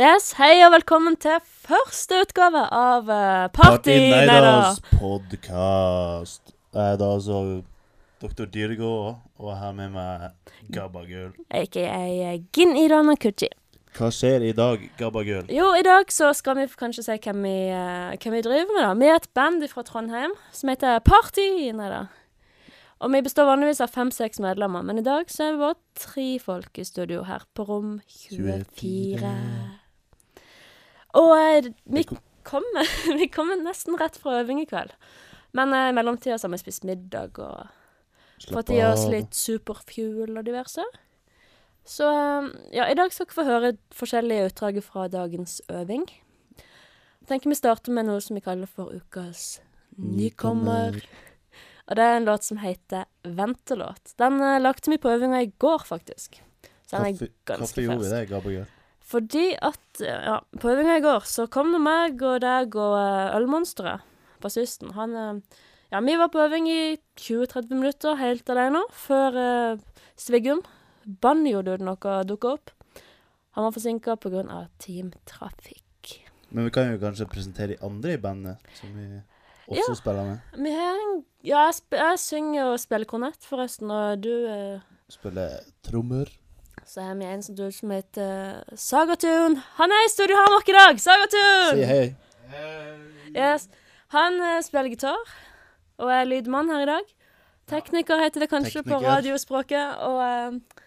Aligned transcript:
Yes, 0.00 0.30
Hei 0.38 0.62
og 0.64 0.70
velkommen 0.72 1.12
til 1.20 1.42
første 1.44 2.22
utgave 2.22 2.60
av 2.72 3.10
uh, 3.10 3.50
Party 3.52 3.92
Neidas. 4.08 4.78
podkast. 4.94 6.54
Jeg 6.72 6.94
er 6.94 6.96
da 6.96 7.08
altså 7.18 7.40
Dr. 8.22 8.46
Dyregård 8.48 9.18
og 9.36 9.50
jeg 9.50 9.58
har 9.60 9.74
med 9.76 9.90
meg 9.92 10.54
Gabagøl. 10.72 11.34
Aka 11.52 11.84
Gin 12.56 12.72
Irana 12.80 13.12
Kuchi. 13.20 13.50
Hva 13.98 14.08
skjer 14.14 14.46
i 14.48 14.54
dag, 14.56 14.86
Gabagøl? 14.96 15.52
Jo, 15.52 15.74
i 15.76 15.84
dag 15.84 16.08
så 16.16 16.30
skal 16.38 16.56
vi 16.56 16.64
kanskje 16.80 17.04
si 17.04 17.18
hvem 17.26 17.44
vi, 17.44 17.54
eh, 17.68 18.16
hvem 18.16 18.38
vi 18.38 18.42
driver 18.46 18.72
med, 18.72 18.86
da. 18.86 18.94
Vi 19.02 19.10
er 19.10 19.20
et 19.20 19.28
band 19.36 19.68
fra 19.68 19.84
Trondheim 19.84 20.32
som 20.48 20.72
heter 20.72 21.04
Party 21.04 21.50
Neida. 21.76 22.06
Og 23.04 23.12
vi 23.12 23.20
består 23.28 23.52
vanligvis 23.52 23.84
av 23.84 23.92
fem-seks 23.92 24.40
medlemmer, 24.40 24.80
men 24.80 25.04
i 25.04 25.04
dag 25.04 25.28
så 25.28 25.50
er 25.50 25.54
vi 25.58 25.62
bare 25.66 25.78
tre 26.08 26.26
folk 26.40 26.80
i 26.80 26.88
studio 26.88 27.28
her 27.28 27.44
på 27.52 27.68
rom 27.68 27.94
24. 28.08 29.36
Og 31.18 31.32
eh, 31.38 31.70
vi 31.90 32.04
kom- 32.06 32.20
kommer, 32.46 32.86
vi 33.20 33.26
kom 33.32 33.50
nesten 33.64 33.98
rett 34.00 34.16
fra 34.20 34.40
øving 34.42 34.60
i 34.62 34.66
kveld. 34.70 34.92
Men 35.56 35.72
eh, 35.74 35.88
i 35.90 35.94
mellomtida 35.96 36.38
har 36.38 36.52
vi 36.52 36.58
spist 36.62 36.84
middag 36.86 37.38
og 37.42 37.66
fått 38.50 38.70
i 38.72 38.78
oss 38.86 39.06
litt 39.10 39.34
superfuel 39.36 40.36
og 40.38 40.44
diverse. 40.46 40.84
Så 41.84 42.06
eh, 42.06 42.50
ja, 42.76 42.86
i 42.90 42.94
dag 42.98 43.12
skal 43.12 43.26
dere 43.26 43.36
få 43.40 43.46
høre 43.48 43.72
forskjellige 43.96 44.50
utdrag 44.52 44.82
fra 44.86 45.08
dagens 45.10 45.60
øving. 45.72 46.06
Jeg 47.20 47.28
tenker 47.34 47.50
vi 47.52 47.58
starter 47.58 47.92
med 47.94 48.06
noe 48.08 48.20
som 48.24 48.34
vi 48.38 48.42
kaller 48.44 48.66
for 48.70 48.90
ukas 48.96 49.60
nykommer. 49.98 50.96
Og 51.90 51.96
det 51.98 52.04
er 52.06 52.16
en 52.20 52.26
låt 52.28 52.46
som 52.46 52.58
heter 52.62 53.04
Ventelåt. 53.26 54.14
Den 54.18 54.38
lagte 54.38 54.62
lagde 54.62 54.92
vi 54.94 54.98
på 55.02 55.10
øvinga 55.10 55.40
i 55.42 55.50
går, 55.60 55.82
faktisk. 55.86 56.38
Så 56.86 56.96
den 56.96 57.06
er 57.06 57.10
ganske 57.10 57.28
ganske 57.46 57.58
hvorfor 57.64 57.82
gjorde 57.84 57.98
vi 57.98 58.04
fersk. 58.06 58.14
det, 58.14 58.28
Gabagøl? 58.30 58.68
Fordi 59.10 59.48
at 59.58 60.00
eh, 60.04 60.22
Ja, 60.28 60.36
på 60.60 60.70
øvinga 60.70 60.98
i 61.00 61.02
går 61.04 61.26
så 61.26 61.48
kom 61.50 61.72
det 61.74 61.80
meg 61.82 62.22
og 62.22 62.40
deg 62.44 62.76
og 62.78 62.94
eh, 63.00 63.36
Ølmonsteret, 63.40 64.04
bassisten. 64.42 64.92
Han 64.98 65.16
eh, 65.18 65.60
Ja, 65.90 65.98
vi 66.06 66.14
var 66.20 66.28
på 66.30 66.38
øving 66.38 66.68
i 66.70 66.96
20-30 67.18 67.72
minutter 67.74 68.14
helt 68.20 68.46
alene 68.52 68.84
før 68.94 69.34
uh, 69.34 69.80
Sviggum, 70.14 70.60
banjoduden 71.24 71.90
vår, 71.90 72.20
dukka 72.28 72.52
opp. 72.54 72.70
Han 73.58 73.66
var 73.66 73.74
forsinka 73.74 74.14
pga. 74.22 74.68
teamtrafikk. 74.78 76.12
Men 76.54 76.68
vi 76.68 76.70
kan 76.74 76.92
jo 76.92 77.00
kanskje 77.02 77.26
presentere 77.30 77.74
de 77.74 77.80
andre 77.82 78.14
i 78.14 78.20
bandet, 78.22 78.62
som 78.78 78.92
vi 78.94 79.08
også 79.66 79.90
Ja. 79.90 79.98
spiller 79.98 80.24
med. 80.30 80.62
Vi 80.62 80.70
har 80.78 80.94
en 81.02 81.24
Ja, 81.42 81.64
jeg, 81.72 81.82
jeg 81.90 82.18
synger 82.22 82.70
og 82.72 82.78
spiller 82.78 83.06
kornett, 83.10 83.42
forresten, 83.42 83.90
og 83.90 84.22
du 84.22 84.46
eh, 84.46 84.80
Spiller 85.10 85.58
trommer. 85.82 86.30
Så 86.86 87.04
har 87.04 87.14
vi 87.14 87.24
en 87.24 87.42
som, 87.42 87.54
du, 87.54 87.66
som 87.72 87.90
heter 87.94 88.64
Sagatun. 88.76 89.60
Han 89.78 89.94
er 89.94 90.06
i 90.06 90.10
studio 90.10 90.36
her 90.36 90.50
med 90.50 90.58
oss 90.58 90.68
i 90.72 90.76
dag! 90.78 91.00
Sagatun! 91.04 91.78
Si 91.78 91.86
hei. 91.86 92.08
Yes. 93.36 93.68
Han 94.10 94.40
eh, 94.42 94.58
spiller 94.66 94.90
gitar 94.90 95.18
og 96.00 96.12
er 96.12 96.28
lydmann 96.28 96.70
her 96.72 96.84
i 96.84 96.90
dag. 96.90 97.10
Tekniker 97.70 98.22
heter 98.24 98.44
det 98.44 98.50
kanskje 98.50 98.82
på 98.82 98.98
radiospråket. 99.04 100.00
Og 100.06 100.16
uh, 100.18 100.80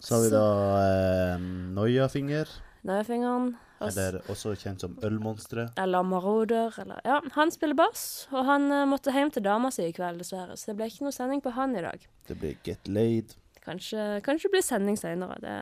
Så 0.00 0.14
har 0.14 0.22
vi 0.22 0.28
da 0.30 0.44
eh, 0.82 1.46
Noiafinger, 1.74 2.52
Noiafingeren. 2.86 3.56
eller 3.82 4.20
også 4.30 4.54
kjent 4.54 4.84
som 4.84 4.94
Ølmonstre. 5.02 5.70
Eller 5.78 6.06
Maroder. 6.06 6.74
Eller 6.78 7.00
Ja, 7.04 7.18
han 7.34 7.50
spiller 7.50 7.74
bass. 7.74 8.28
Og 8.30 8.46
han 8.46 8.70
eh, 8.70 8.86
måtte 8.86 9.14
hjem 9.14 9.32
til 9.34 9.42
dama 9.48 9.72
si 9.74 9.88
i 9.88 9.96
kveld, 9.96 10.22
dessverre. 10.22 10.56
Så 10.56 10.70
det 10.70 10.78
ble 10.78 10.90
ikke 10.92 11.08
noe 11.08 11.16
sending 11.16 11.42
på 11.42 11.54
han 11.58 11.74
i 11.74 11.82
dag. 11.82 12.06
Det 12.28 12.38
blir 12.38 12.54
Get 12.62 12.86
Laid. 12.86 13.34
Kanskje, 13.64 14.20
kanskje 14.26 14.50
blir 14.52 14.62
sending 14.64 14.96
seinere. 14.98 15.38
Det, 15.42 15.56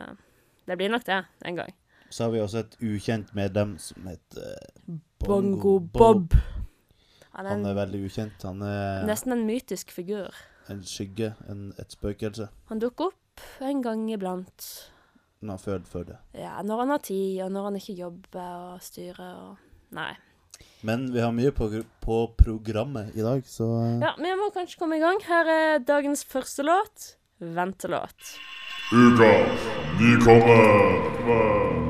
det 0.67 0.77
blir 0.79 0.89
nok 0.93 1.05
det 1.07 1.21
en 1.45 1.55
gang. 1.59 1.73
Så 2.09 2.23
har 2.23 2.31
vi 2.31 2.39
også 2.39 2.61
et 2.63 2.77
ukjent 2.87 3.33
medlem 3.35 3.77
som 3.83 4.05
heter 4.07 4.53
eh, 4.53 4.99
Bongo 5.25 5.79
Bob. 5.79 6.35
Han 7.33 7.45
er 7.45 7.49
Han 7.49 7.65
er 7.69 7.75
veldig 7.77 8.03
ukjent. 8.07 8.43
Han 8.47 8.61
er 8.65 9.03
nesten 9.05 9.31
en 9.35 9.45
mytisk 9.47 9.91
figur. 9.91 10.33
en 10.69 10.81
skygge, 10.83 11.33
en, 11.49 11.73
et 11.79 11.91
spøkelse. 11.91 12.47
Han 12.69 12.79
dukker 12.79 13.05
opp 13.11 13.43
en 13.63 13.81
gang 13.83 14.07
iblant. 14.11 14.65
Han 15.41 15.59
føder 15.61 15.85
for 15.85 16.03
det. 16.03 16.17
Ja, 16.33 16.57
når 16.65 16.79
han 16.81 16.89
har 16.89 16.97
tid, 17.05 17.41
og 17.45 17.51
når 17.51 17.63
han 17.69 17.75
ikke 17.79 17.93
jobber 17.93 18.71
og 18.73 18.81
styrer 18.81 19.35
og 19.35 19.57
Nei. 19.95 20.15
Men 20.83 21.05
vi 21.13 21.21
har 21.21 21.31
mye 21.31 21.51
på, 21.55 21.69
på 22.01 22.15
programmet 22.37 23.13
i 23.15 23.21
dag, 23.23 23.43
så 23.47 23.67
eh, 23.83 24.01
Ja, 24.01 24.09
vi 24.17 24.33
må 24.35 24.49
kanskje 24.55 24.79
komme 24.81 24.97
i 24.97 25.03
gang. 25.03 25.21
Her 25.23 25.47
er 25.53 25.77
dagens 25.79 26.25
første 26.27 26.65
låt. 26.65 27.13
Ventelåt. 27.39 28.39
Ukas 28.91 29.59
nykommer. 29.99 31.86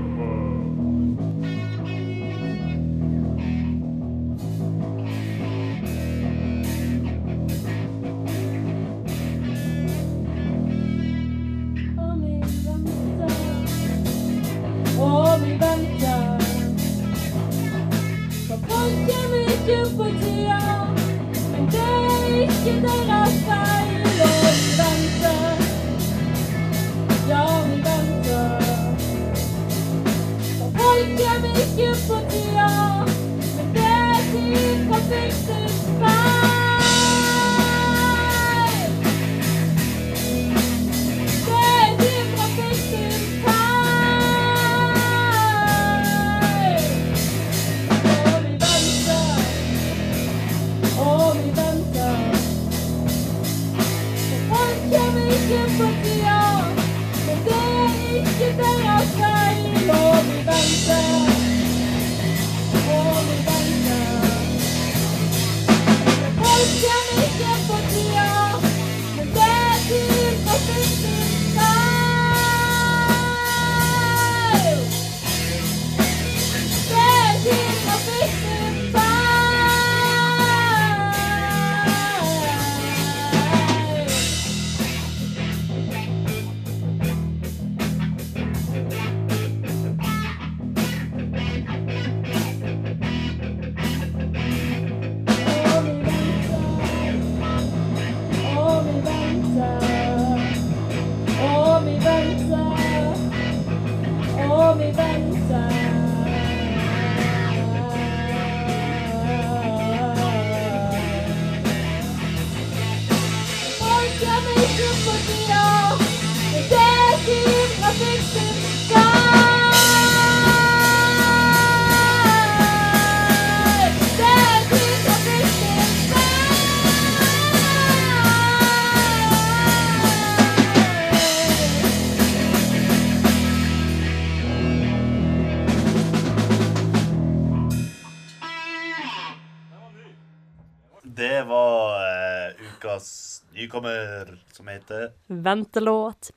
Nykommer, 143.78 144.40
som 144.52 144.68
heter 144.68 145.12
Ventelåt. 145.28 146.32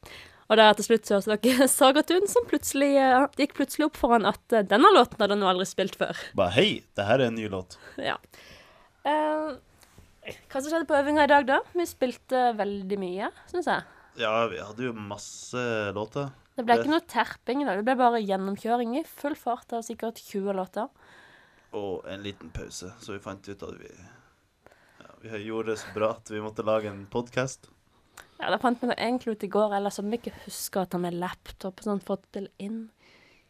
Og 0.51 0.59
der 0.59 0.75
til 0.75 0.89
slutt 0.89 1.07
så 1.07 1.19
hørte 1.21 1.37
dere 1.45 1.69
Sagatun, 1.71 2.27
som 2.29 2.47
plutselig 2.51 2.97
eh, 2.99 3.27
gikk 3.39 3.55
plutselig 3.55 3.87
opp 3.87 3.97
for 4.01 4.17
han 4.17 4.27
at 4.27 4.53
eh, 4.53 4.67
denne 4.67 4.91
låten 4.95 5.21
hadde 5.23 5.37
han 5.39 5.47
aldri 5.47 5.67
spilt 5.69 5.97
før. 6.01 6.19
Bare 6.39 6.55
hei, 6.57 6.83
det 6.99 7.07
her 7.07 7.21
er 7.21 7.31
en 7.31 7.39
ny 7.39 7.49
låt. 7.49 7.79
Ja. 8.11 8.19
Eh, 9.07 9.55
hva 10.51 10.61
som 10.61 10.69
skjedde 10.69 10.89
på 10.89 10.99
øvinga 10.99 11.25
i 11.25 11.31
dag, 11.31 11.47
da? 11.49 11.61
Vi 11.73 11.87
spilte 11.89 12.51
veldig 12.59 12.99
mye, 13.01 13.31
syns 13.51 13.71
jeg. 13.71 13.87
Ja, 14.21 14.35
vi 14.51 14.59
hadde 14.61 14.85
jo 14.85 14.93
masse 14.93 15.63
låter. 15.97 16.29
Det 16.59 16.67
ble 16.67 16.77
ikke 16.77 16.93
noe 16.93 17.07
terping 17.09 17.63
i 17.63 17.67
dag. 17.67 17.79
Det 17.79 17.87
ble 17.87 17.97
bare 17.97 18.21
gjennomkjøring 18.21 18.99
i 18.99 19.07
full 19.07 19.39
fart 19.39 19.73
av 19.73 19.87
sikkert 19.87 20.21
20 20.21 20.59
låter. 20.59 20.91
Og 21.79 22.05
en 22.11 22.27
liten 22.27 22.51
pause, 22.53 22.91
så 23.01 23.15
vi 23.15 23.23
fant 23.23 23.49
ut 23.49 23.65
at 23.65 23.79
vi 23.79 23.91
Vi 25.21 25.43
gjorde 25.45 25.75
det 25.75 25.81
så 25.83 25.93
bra 25.95 26.15
at 26.15 26.31
vi 26.33 26.41
måtte 26.41 26.65
lage 26.65 26.89
en 26.89 27.05
podkast. 27.11 27.69
Ja, 28.41 28.51
Det 28.51 28.61
fant 28.63 28.81
vi 28.81 28.89
nå 28.89 28.95
egentlig 28.97 29.37
ut 29.37 29.45
i 29.45 29.51
går, 29.53 29.75
ellers 29.77 29.99
hadde 30.01 30.13
vi 30.13 30.21
ikke 30.23 30.39
huska 30.47 30.87
å 30.87 30.89
ta 30.89 30.99
med 30.99 31.19
laptop 31.21 31.83
og 31.83 31.85
sånn 31.85 32.01
for 32.01 32.17
å 32.17 32.25
spille 32.25 32.49
inn. 32.59 32.87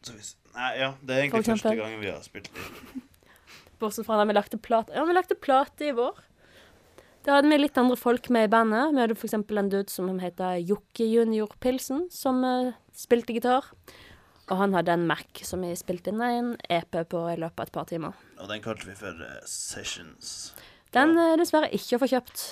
Så 0.02 0.16
vi 0.16 0.24
Nei, 0.50 0.70
ja, 0.80 0.88
det 1.06 1.14
er 1.14 1.20
egentlig 1.22 1.46
første 1.46 1.76
gangen 1.78 2.00
vi 2.02 2.10
har 2.10 2.24
spilt 2.26 2.50
inn. 2.50 3.04
Bortsett 3.80 4.08
fra 4.08 4.18
da 4.18 4.26
vi 4.26 4.34
lagde 4.34 4.58
plate. 4.58 4.96
Ja, 4.96 5.04
vi 5.06 5.14
lagde 5.14 5.36
plate 5.38 5.86
i 5.86 5.94
vår. 5.94 6.18
Da 7.22 7.36
hadde 7.36 7.52
vi 7.52 7.60
litt 7.60 7.78
andre 7.78 7.98
folk 8.00 8.26
med 8.34 8.48
i 8.48 8.50
bandet. 8.50 8.90
Vi 8.96 9.02
hadde 9.04 9.14
f.eks. 9.14 9.36
en 9.38 9.70
dude 9.70 9.92
som 9.92 10.10
heter 10.18 10.58
Jokke 10.58 11.06
Junior 11.06 11.54
Pilsen, 11.62 12.08
som 12.10 12.42
uh, 12.42 12.72
spilte 12.96 13.36
gitar. 13.36 13.70
Og 14.50 14.56
han 14.58 14.74
hadde 14.74 14.96
en 14.96 15.06
Mac 15.06 15.44
som 15.46 15.62
vi 15.62 15.70
spilte 15.78 16.10
inn 16.10 16.24
en 16.24 16.54
EP 16.66 16.98
på 17.12 17.22
i 17.30 17.38
løpet 17.38 17.62
av 17.62 17.68
et 17.68 17.76
par 17.78 17.88
timer. 17.92 18.18
Og 18.40 18.50
den 18.50 18.64
kalte 18.64 18.88
vi 18.88 18.96
for 18.98 19.22
uh, 19.22 19.38
Sessions. 19.46 20.50
Den 20.94 21.16
er 21.20 21.38
dessverre 21.40 21.70
ikke 21.76 21.98
å 21.98 22.02
få 22.02 22.08
kjøpt. 22.10 22.44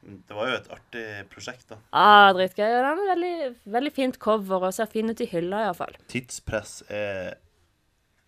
Det 0.00 0.36
var 0.36 0.48
jo 0.48 0.56
et 0.56 0.70
artig 0.72 1.04
prosjekt, 1.32 1.66
da. 1.68 1.76
Ah, 1.92 2.30
dritgøy. 2.36 2.64
Den 2.64 2.88
er 2.88 3.10
veldig, 3.10 3.34
veldig 3.76 3.92
fint 3.96 4.18
cover 4.22 4.66
og 4.68 4.74
ser 4.76 4.88
fin 4.90 5.12
ut 5.12 5.20
i 5.20 5.28
hylla, 5.28 5.66
iallfall. 5.66 5.96
Tidspress 6.10 6.80
er 6.88 7.36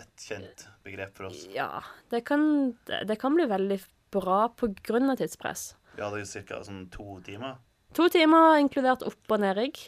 et 0.02 0.26
kjent 0.26 0.66
begrep 0.84 1.16
for 1.16 1.30
oss. 1.30 1.46
Ja, 1.54 1.80
det 2.12 2.24
kan, 2.28 2.44
det 2.86 3.16
kan 3.20 3.36
bli 3.36 3.48
veldig 3.48 3.80
bra 4.12 4.44
av 4.44 5.16
tidspress. 5.16 5.72
Vi 5.96 6.04
hadde 6.04 6.20
jo 6.22 6.44
ca. 6.48 6.62
sånn 6.64 6.86
to 6.92 7.18
timer. 7.24 7.56
To 7.96 8.08
timer, 8.12 8.60
inkludert 8.60 9.04
opp- 9.04 9.32
og 9.32 9.40
nedrigg. 9.40 9.80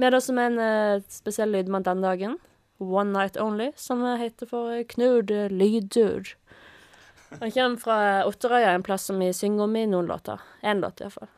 Med 0.00 0.16
oss 0.16 0.28
som 0.28 0.38
en 0.40 0.58
eh, 0.60 1.04
spesiell 1.08 1.52
lydmann 1.52 1.86
den 1.86 2.02
dagen. 2.04 2.36
One 2.78 3.12
Night 3.12 3.36
Only, 3.40 3.70
som 3.76 4.04
eh, 4.04 4.18
heter 4.20 4.48
for 4.50 4.72
eh, 4.74 4.84
Knud 4.84 5.30
eh, 5.32 5.48
Lydur. 5.52 6.34
Han 7.40 7.50
kommer 7.52 7.76
fra 7.82 7.96
Otterøya, 8.28 8.74
en 8.74 8.82
plass 8.86 9.08
som 9.10 9.18
vi 9.20 9.30
synger 9.36 9.64
om 9.66 9.76
i 9.76 9.86
noen 9.90 10.06
låter. 10.08 10.40
Én 10.62 10.80
låt, 10.80 11.00
iallfall. 11.00 11.28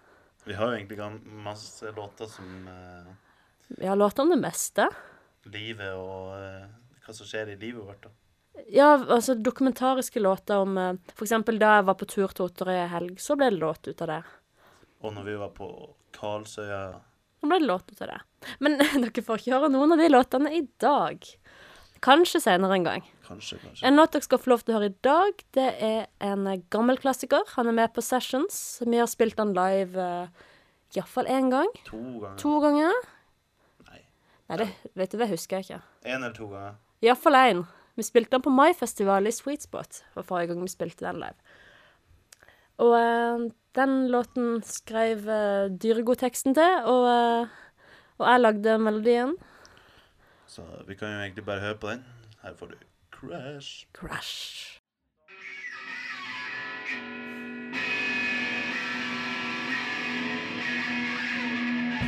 Vi 0.49 0.55
har 0.57 0.71
jo 0.71 0.77
egentlig 0.79 0.99
masse 1.45 1.91
låter 1.97 2.27
som 2.31 2.69
eh, 2.69 3.11
Vi 3.81 3.87
har 3.87 3.97
låter 3.97 4.23
om 4.23 4.31
det 4.31 4.41
meste. 4.41 4.89
livet 5.49 5.95
og 5.97 6.33
eh, 6.39 6.65
hva 7.07 7.15
som 7.17 7.27
skjer 7.27 7.55
i 7.55 7.57
livet 7.57 7.85
vårt. 7.85 8.03
da. 8.07 8.11
Ja, 8.69 8.89
altså 9.15 9.35
dokumentariske 9.35 10.21
låter 10.21 10.57
om 10.59 10.79
eh, 10.79 10.95
For 11.15 11.25
eksempel 11.29 11.59
da 11.59 11.77
jeg 11.79 11.85
var 11.91 11.95
på 12.01 12.09
tur 12.11 12.29
til 12.35 12.47
Otterøya 12.49 12.85
i 12.87 12.93
helg, 12.95 13.19
så 13.21 13.37
ble 13.37 13.51
det 13.51 13.61
låt 13.61 13.89
ut 13.89 14.03
av 14.03 14.09
det. 14.15 14.23
Og 15.01 15.13
når 15.15 15.25
vi 15.29 15.37
var 15.39 15.53
på 15.55 15.69
Karlsøya 16.17 16.81
Så 17.41 17.47
ble 17.51 17.59
det 17.61 17.69
låt 17.69 17.93
ut 17.93 18.03
av 18.03 18.09
det. 18.15 18.21
Men 18.61 18.79
dere 19.05 19.23
får 19.25 19.39
ikke 19.43 19.55
høre 19.57 19.69
noen 19.73 19.93
av 19.95 19.99
de 20.03 20.09
låtene 20.11 20.53
i 20.57 20.65
dag. 20.83 21.23
Kanskje 22.05 22.41
senere 22.43 22.77
en 22.79 22.87
gang. 22.87 23.07
Kanskje, 23.27 23.59
kanskje. 23.63 23.87
En 23.87 23.99
låt 23.99 24.15
dere 24.15 24.25
skal 24.25 24.41
få 24.41 24.53
lov 24.53 24.65
til 24.65 24.75
å 24.75 24.79
høre 24.79 24.91
i 24.93 24.99
dag, 25.05 25.43
det 25.57 25.69
er 25.85 26.05
en 26.25 26.47
eh, 26.49 26.61
gammel 26.73 27.01
klassiker. 27.01 27.45
Han 27.57 27.71
er 27.71 27.77
med 27.77 27.95
på 27.97 28.05
Sessions. 28.05 28.79
Vi 28.85 29.01
har 29.01 29.09
spilt 29.11 29.39
den 29.41 29.55
live 29.57 29.99
uh, 29.99 30.47
iallfall 30.97 31.29
én 31.31 31.51
gang. 31.53 31.71
To 31.91 31.99
ganger. 31.99 32.37
To 32.43 32.55
ganger. 32.65 33.03
Nei. 33.91 34.03
Nei, 34.49 34.61
det 34.63 34.69
vet 34.99 35.13
du, 35.13 35.19
det 35.21 35.31
husker 35.33 35.59
jeg 35.59 35.69
ikke. 35.69 35.81
Én 36.07 36.23
eller 36.23 36.37
to 36.37 36.49
ganger. 36.53 36.79
Iallfall 37.05 37.41
én. 37.43 37.67
Vi 37.99 38.07
spilte 38.07 38.37
den 38.37 38.47
på 38.47 38.55
Mai-festival 38.55 39.27
i 39.27 39.35
Sweet 39.35 39.67
Spot 39.67 40.03
for 40.15 40.27
forrige 40.27 40.53
gang 40.53 40.63
vi 40.63 40.71
spilte 40.71 41.03
den 41.03 41.19
live. 41.19 41.57
Og 42.79 42.95
uh, 42.95 43.49
den 43.75 44.01
låten 44.13 44.61
skrev 44.67 45.27
uh, 45.27 45.67
Dyregod 45.83 46.23
teksten 46.23 46.55
til, 46.55 46.83
og, 46.87 47.11
uh, 47.11 47.89
og 48.23 48.29
jeg 48.31 48.45
lagde 48.45 48.79
melodien. 48.83 49.35
Så 50.49 50.63
vi 50.87 50.95
kan 50.95 51.09
jo 51.09 51.21
egentlig 51.21 51.45
bare 51.45 51.61
høre 51.61 51.79
på 51.79 51.91
den. 51.91 52.05
Her 52.43 52.55
får 52.55 52.67
du 52.67 52.75
Crash. 53.11 53.87
Crash. 53.93 54.79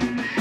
Nothing 0.01 0.40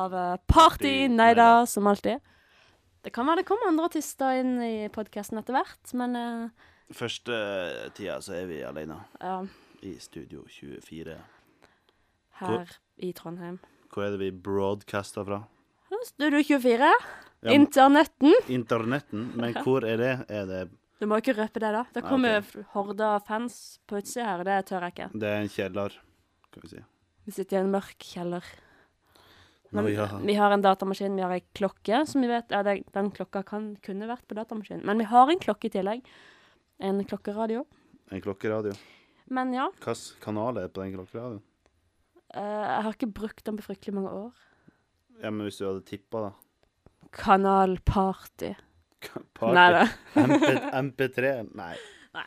av 0.00 0.14
eh, 0.16 0.36
Party 0.50 0.94
Neida, 1.12 1.50
som 1.70 1.86
alltid. 1.90 2.20
Det 3.04 3.12
kan 3.16 3.24
være 3.28 3.40
det 3.40 3.46
kommer 3.48 3.70
andre 3.70 3.86
artister 3.88 4.40
inn 4.42 4.56
i 4.64 4.74
podkasten 4.92 5.38
etter 5.40 5.56
hvert, 5.56 5.92
men 5.96 6.16
uh, 6.20 6.66
Første 6.92 7.36
eh, 7.36 7.86
tida 7.96 8.18
så 8.24 8.34
er 8.40 8.48
vi 8.50 8.58
alene 8.66 8.96
ja, 9.22 9.36
i 9.86 9.94
Studio 10.02 10.42
24. 10.50 11.14
her 12.40 12.74
i 13.00 13.12
Trondheim. 13.16 13.58
Hvor 13.90 14.04
er 14.06 14.14
det 14.14 14.20
vi 14.22 14.30
broadcaster 14.34 15.24
fra? 15.26 15.40
Studio 16.06 16.40
24, 16.46 16.90
Ja, 17.40 17.52
internetten. 17.56 18.32
Internetten. 18.52 19.26
Men 19.36 19.56
hvor 19.64 19.84
er 19.88 19.96
det? 20.00 20.12
Er 20.32 20.46
det 20.48 20.60
Du 21.00 21.06
må 21.08 21.16
ikke 21.20 21.34
røpe 21.38 21.60
det, 21.60 21.70
da. 21.72 21.82
Det 21.96 22.02
kommer 22.04 22.38
ok. 22.42 22.46
f- 22.50 22.64
horder 22.74 23.14
av 23.16 23.24
fans 23.28 23.54
på 23.88 23.96
utsida 24.00 24.26
her, 24.28 24.42
og 24.42 24.48
det 24.48 24.58
tør 24.68 24.84
jeg 24.86 24.94
ikke. 24.94 25.08
Det 25.20 25.28
er 25.30 25.40
en 25.40 25.48
kjeller, 25.52 25.96
kan 26.52 26.64
vi 26.64 26.72
si. 26.74 26.82
Vi 27.24 27.32
sitter 27.36 27.56
i 27.56 27.60
en 27.64 27.72
mørk 27.72 28.04
kjeller. 28.04 28.44
Men 29.70 29.86
ja. 29.92 30.06
vi 30.18 30.34
har 30.34 30.50
en 30.50 30.62
datamaskin, 30.64 31.14
vi 31.14 31.22
har 31.22 31.32
ei 31.36 31.44
klokke 31.54 32.02
som 32.10 32.24
vi 32.24 32.30
vet 32.30 32.50
Ja, 32.50 32.64
det, 32.66 32.80
den 32.94 33.12
klokka 33.14 33.44
kan, 33.46 33.76
kunne 33.84 34.08
vært 34.10 34.26
på 34.26 34.34
datamaskinen, 34.34 34.82
men 34.86 34.98
vi 34.98 35.06
har 35.10 35.30
en 35.30 35.38
klokke 35.42 35.68
i 35.68 35.74
tillegg. 35.76 36.08
En 36.82 37.04
klokkeradio. 37.04 37.66
en 38.10 38.24
klokkeradio. 38.24 38.74
Men 39.30 39.52
ja, 39.54 39.68
Hvilken 39.78 40.22
kanal 40.24 40.58
er 40.58 40.66
det 40.66 40.74
på 40.74 40.82
den 40.82 40.96
klokkeradioen? 40.96 41.42
Uh, 42.34 42.42
jeg 42.42 42.82
har 42.86 42.96
ikke 42.96 43.12
brukt 43.14 43.44
den 43.46 43.58
på 43.58 43.66
fryktelig 43.68 43.94
mange 43.94 44.10
år. 44.10 44.32
Ja, 45.20 45.30
men 45.30 45.46
hvis 45.46 45.60
du 45.60 45.66
hadde 45.68 45.84
tippa, 45.86 46.24
da? 46.26 46.32
Kanal 47.14 47.78
Party. 47.86 48.52
Party. 49.34 49.54
Nei 49.54 49.68
da. 49.74 49.86
MP, 50.26 50.50
MP3? 50.82 51.32
Nei. 51.58 51.72
Nei. 52.16 52.26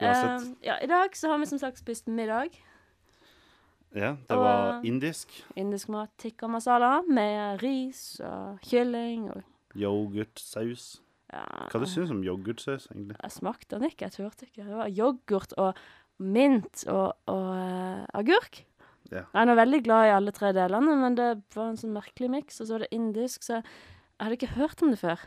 Uansett. 0.00 0.46
Uh, 0.46 0.56
ja, 0.66 0.78
I 0.82 0.90
dag 0.90 1.18
så 1.18 1.32
har 1.32 1.42
vi 1.42 1.50
som 1.50 1.62
sagt 1.62 1.82
spist 1.82 2.10
middag. 2.10 2.58
Ja, 3.94 4.12
det 4.28 4.36
og- 4.36 4.44
var 4.44 4.84
indisk. 4.86 5.32
Indisk 5.58 5.88
mat, 5.88 6.10
tikka 6.18 6.46
masala, 6.48 7.02
med 7.08 7.60
ris 7.62 8.20
og 8.22 8.60
kylling 8.62 9.30
og 9.34 9.42
Yoghurtsaus. 9.74 11.00
ja, 11.32 11.44
Hva 11.70 11.80
du 11.80 11.86
syns 11.86 12.10
om 12.10 12.22
yoghurtsaus, 12.22 12.88
egentlig? 12.90 13.16
Jeg 13.22 13.30
smakte 13.30 13.78
den 13.78 13.90
ikke, 13.90 14.02
jeg 14.08 14.12
turte 14.12 14.46
ikke. 14.46 14.64
Det 14.66 14.74
var 14.76 14.88
yoghurt 14.90 15.52
og 15.58 15.74
mint 16.18 16.84
og, 16.88 17.16
og 17.26 17.50
uh, 17.54 18.06
agurk. 18.14 18.64
Ja. 19.10 19.24
Jeg 19.32 19.42
er 19.42 19.46
nå 19.46 19.54
veldig 19.58 19.82
glad 19.84 20.06
i 20.06 20.14
alle 20.14 20.30
tre 20.32 20.52
delene, 20.52 20.96
men 21.00 21.14
det 21.18 21.42
var 21.54 21.70
en 21.70 21.76
sånn 21.80 21.94
merkelig 21.94 22.30
miks. 22.30 22.60
Og 22.60 22.66
så 22.68 22.72
var 22.76 22.78
det 22.84 22.92
indisk, 22.94 23.42
så 23.42 23.58
jeg, 23.58 23.64
jeg 23.64 24.24
hadde 24.26 24.38
ikke 24.38 24.54
hørt 24.58 24.82
om 24.82 24.90
det 24.90 24.98
før. 25.00 25.22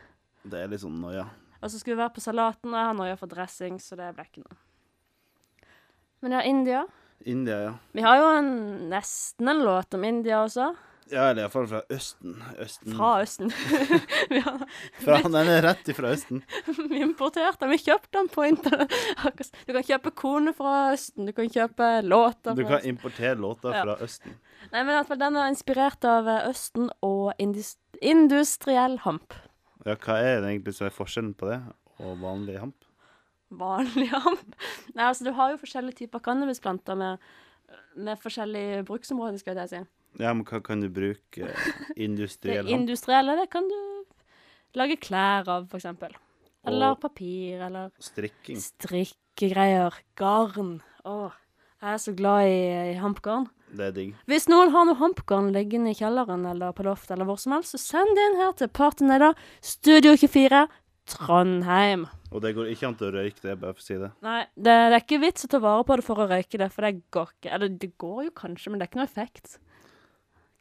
Det 0.46 0.60
er 0.60 0.68
litt 0.72 0.84
sånn 0.84 1.00
noia. 1.02 1.26
Og 1.64 1.72
så 1.72 1.80
skulle 1.80 1.96
vi 1.98 2.04
være 2.04 2.16
på 2.16 2.24
salaten, 2.24 2.72
og 2.72 2.80
jeg 2.80 2.86
har 2.86 2.94
noia 3.00 3.16
for 3.20 3.28
dressing, 3.32 3.80
så 3.80 3.96
det 4.00 4.12
ble 4.16 4.24
ikke 4.28 4.44
noe. 4.44 4.58
Men 6.24 6.32
ja, 6.38 6.42
India. 6.48 6.84
India, 7.26 7.60
ja. 7.64 7.74
Vi 7.96 8.02
har 8.02 8.18
jo 8.20 8.32
en, 8.38 8.50
nesten 8.92 9.48
en 9.48 9.64
låt 9.64 9.94
om 9.94 10.04
India 10.04 10.42
også. 10.44 10.72
Ja, 11.12 11.26
eller 11.30 11.44
iallfall 11.44 11.68
fra 11.68 11.82
Østen. 11.92 12.38
Østen. 12.64 12.94
Fra 12.96 13.10
Østen. 13.22 13.52
Fra, 15.04 15.18
den 15.24 15.36
er 15.52 15.62
rett 15.66 15.90
ifra 15.92 16.14
Østen. 16.16 16.42
vi 16.90 17.02
importerte 17.04 17.60
den. 17.66 17.74
Vi 17.74 17.80
kjøpte 17.84 18.16
den 18.18 18.30
på 18.32 18.46
internett. 18.48 18.94
Du 19.68 19.74
kan 19.76 19.84
kjøpe 19.86 20.14
kone 20.16 20.54
fra 20.58 20.94
Østen. 20.94 21.28
Du 21.28 21.34
kan 21.36 21.50
kjøpe 21.52 21.90
låter 22.08 22.54
fra 22.54 22.56
Du 22.58 22.64
kan 22.70 22.88
importere 22.88 23.36
låter 23.36 23.76
Ja. 23.76 23.84
fra 23.84 23.98
Østen. 24.08 24.38
Nei, 24.72 24.80
men 24.84 24.94
i 24.94 24.98
hvert 24.98 25.12
fall 25.12 25.22
den 25.22 25.38
er 25.38 25.52
inspirert 25.52 26.08
av 26.08 26.28
eh, 26.32 26.48
Østen 26.50 26.90
og 27.04 27.34
industri 27.38 27.80
industriell 28.04 28.98
hamp. 29.06 29.36
Ja, 29.86 29.94
hva 29.96 30.16
er 30.24 30.42
det 30.42 30.50
egentlig 30.50 30.74
som 30.76 30.88
er 30.88 30.96
forskjellen 30.96 31.36
på 31.38 31.48
det 31.52 31.60
og 32.04 32.18
vanlig 32.24 32.58
hamp? 32.60 32.83
Vanlig 33.60 34.10
hamp. 34.16 34.56
Nei, 34.96 35.06
altså 35.10 35.28
du 35.28 35.32
har 35.38 35.54
jo 35.54 35.60
forskjellige 35.62 36.04
typer 36.04 36.24
cannabisplanter 36.26 36.98
med, 37.00 37.18
med 37.96 38.22
forskjellige 38.24 38.84
bruksområder, 38.88 39.40
skal 39.42 39.60
jeg 39.64 39.72
si. 39.74 39.84
Ja, 40.22 40.30
men 40.34 40.44
hva 40.46 40.60
kan 40.62 40.82
du 40.84 40.90
bruke 40.94 41.48
eh, 41.48 41.70
Det 41.96 42.04
industriell 42.06 42.66
hamp? 42.68 42.76
industrielle, 42.82 43.38
det 43.40 43.48
kan 43.54 43.66
du 43.70 43.78
lage 44.78 44.98
klær 45.02 45.50
av, 45.50 45.66
for 45.72 45.78
eksempel. 45.82 46.14
Eller 46.66 46.96
papir, 46.96 47.60
eller 47.66 47.90
strikking. 48.00 48.58
strikkegreier. 48.62 49.98
Garn. 50.16 50.78
Åh, 51.06 51.34
jeg 51.84 51.92
er 51.98 52.00
så 52.00 52.14
glad 52.16 52.48
i, 52.48 52.62
i 52.94 52.96
hampgarn. 53.02 53.50
Det 53.74 53.88
er 53.90 53.96
digg. 53.96 54.12
Hvis 54.30 54.46
noen 54.52 54.70
har 54.72 54.86
noe 54.88 54.96
hampgarn 55.00 55.50
liggende 55.52 55.92
i 55.92 55.98
kjelleren 55.98 56.46
eller 56.46 56.72
på 56.78 56.86
loftet 56.86 57.16
eller 57.18 57.26
hvor 57.28 57.40
som 57.42 57.56
helst, 57.58 57.74
så 57.74 57.82
send 57.82 58.14
det 58.16 58.28
inn 58.30 58.38
her 58.40 58.54
til 58.60 58.70
Partyneda, 58.70 59.32
Studio 59.66 60.14
24, 60.22 60.62
Trondheim. 61.10 62.06
Og 62.32 62.42
det 62.42 62.54
går 62.58 62.72
ikke 62.72 62.88
an 62.88 62.96
til 62.98 63.10
å 63.10 63.14
røyke 63.18 63.44
det, 63.44 63.58
bare 63.62 63.76
for 63.76 63.84
å 63.84 63.86
si 63.86 63.98
det. 64.00 64.10
Nei, 64.26 64.40
det, 64.56 64.74
det 64.74 64.96
er 64.98 65.04
ikke 65.04 65.22
vits 65.22 65.46
å 65.46 65.50
ta 65.52 65.60
vare 65.64 65.84
på 65.88 65.98
det 66.00 66.06
for 66.08 66.24
å 66.24 66.30
røyke 66.32 66.60
det, 66.62 66.70
for 66.74 66.88
det 66.88 66.94
går 67.14 67.34
ikke. 67.36 67.52
Eller 67.58 67.76
det 67.84 67.92
går 68.02 68.24
jo 68.30 68.34
kanskje, 68.40 68.72
men 68.72 68.80
det 68.82 68.88
er 68.88 68.92
ikke 68.92 69.02
noe 69.02 69.10
effekt. 69.12 69.58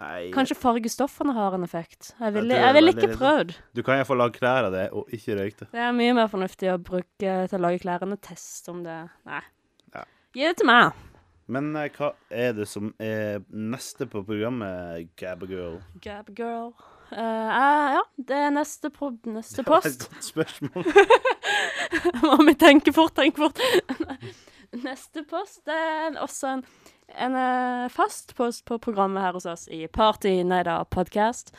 Nei, 0.03 0.33
Kanskje 0.35 0.57
fargestoffene 0.59 1.35
har 1.37 1.55
en 1.55 1.63
effekt. 1.63 2.11
Jeg 2.19 2.35
ville 2.35 2.59
vil 2.75 2.91
ikke 2.91 3.13
prøvd. 3.15 3.55
du 3.77 3.83
kan 3.87 4.01
iallfall 4.01 4.19
lage 4.19 4.35
klær 4.41 4.67
av 4.67 4.75
det, 4.75 4.89
og 4.91 5.13
ikke 5.15 5.37
røyke 5.39 5.61
det. 5.63 5.69
Det 5.77 5.85
er 5.87 5.95
mye 5.95 6.17
mer 6.19 6.31
fornuftig 6.33 6.73
å 6.73 6.79
bruke 6.83 7.37
til 7.47 7.59
å 7.59 7.63
lage 7.63 7.83
klær 7.85 8.03
enn 8.03 8.17
å 8.17 8.21
teste 8.21 8.73
om 8.75 8.83
det 8.83 8.99
Nei. 9.29 9.43
Ja. 9.95 10.05
Gi 10.35 10.49
det 10.49 10.57
til 10.59 10.71
meg. 10.73 10.99
Men 11.53 11.71
eh, 11.77 11.89
hva 11.95 12.13
er 12.31 12.55
det 12.57 12.67
som 12.71 12.91
er 13.03 13.43
neste 13.51 14.07
på 14.11 14.25
programmet, 14.27 15.11
Gabagirl? 15.21 15.79
Gab 16.03 16.31
eh, 17.13 17.51
ja, 17.97 18.03
det 18.17 18.39
er 18.47 18.51
neste, 18.55 18.91
pro 18.95 19.11
neste 19.29 19.63
Det 19.63 19.69
var 19.71 19.87
et 19.87 20.07
godt 20.07 20.29
spørsmål. 20.31 20.87
Må 22.27 22.39
vi 22.47 22.55
tenke 22.59 22.93
fort, 22.97 23.15
tenke 23.19 23.43
fort. 23.45 23.61
Neste 24.87 25.21
post 25.29 25.67
det 25.69 25.75
er 25.77 26.15
også 26.23 26.55
en, 26.55 26.63
en 27.21 27.35
eh, 27.37 27.89
fast 27.93 28.33
post 28.39 28.65
på 28.65 28.79
programmet 28.81 29.21
her 29.21 29.37
hos 29.37 29.45
oss 29.47 29.67
i 29.69 29.85
Party 29.93 30.39
Neida 30.49 30.79
podcast. 30.89 31.53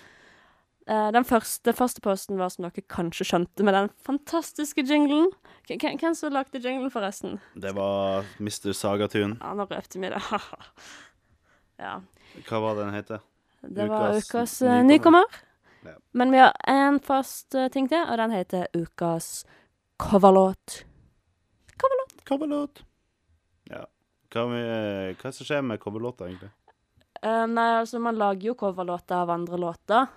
Uh, 0.83 1.07
den 1.15 1.24
første 1.24 1.72
faste 1.72 2.01
posten 2.03 2.36
var, 2.36 2.50
som 2.51 2.65
dere 2.65 2.81
kanskje 2.91 3.24
skjønte, 3.29 3.63
med 3.63 3.72
den 3.72 3.86
fantastiske 4.03 4.83
jinglen. 4.83 5.29
K- 5.69 5.77
hvem 5.79 6.12
som 6.19 6.33
lagde 6.36 6.60
jinglen, 6.60 6.91
forresten? 6.91 7.38
Det 7.55 7.72
var 7.77 8.25
Mr. 8.43 8.74
Sagatun. 8.75 9.38
Ja, 9.39 9.53
nå 9.55 9.63
røpte 9.69 10.01
vi 10.03 10.10
det. 10.12 10.19
ja. 11.86 11.93
Hva 12.50 12.60
var 12.65 12.75
det 12.75 12.83
den 12.89 12.98
heter? 12.98 13.24
Det 13.63 13.88
var 13.88 14.17
Ukas 14.17 14.62
eh, 14.62 14.84
nykommer. 14.84 14.84
nykommer. 14.84 15.24
Ja. 15.86 15.98
Men 16.12 16.32
vi 16.32 16.38
har 16.38 16.55
en 16.67 17.00
fast 17.00 17.55
eh, 17.55 17.67
ting 17.72 17.88
til, 17.89 18.03
og 18.03 18.17
den 18.17 18.32
heter 18.32 18.67
ukas 18.74 19.46
coverlåt. 19.98 20.84
Coverlåt. 22.27 22.84
Ja. 23.72 23.86
Hva, 24.34 24.46
vi, 24.51 24.62
hva 25.20 25.32
som 25.32 25.48
skjer 25.48 25.63
med 25.65 25.79
coverlåter, 25.79 26.32
egentlig? 26.32 26.51
Uh, 27.24 27.46
nei, 27.48 27.70
altså, 27.79 28.00
man 28.03 28.20
lager 28.20 28.50
jo 28.50 28.55
coverlåter 28.60 29.22
av 29.24 29.32
andre 29.32 29.60
låter. 29.60 30.08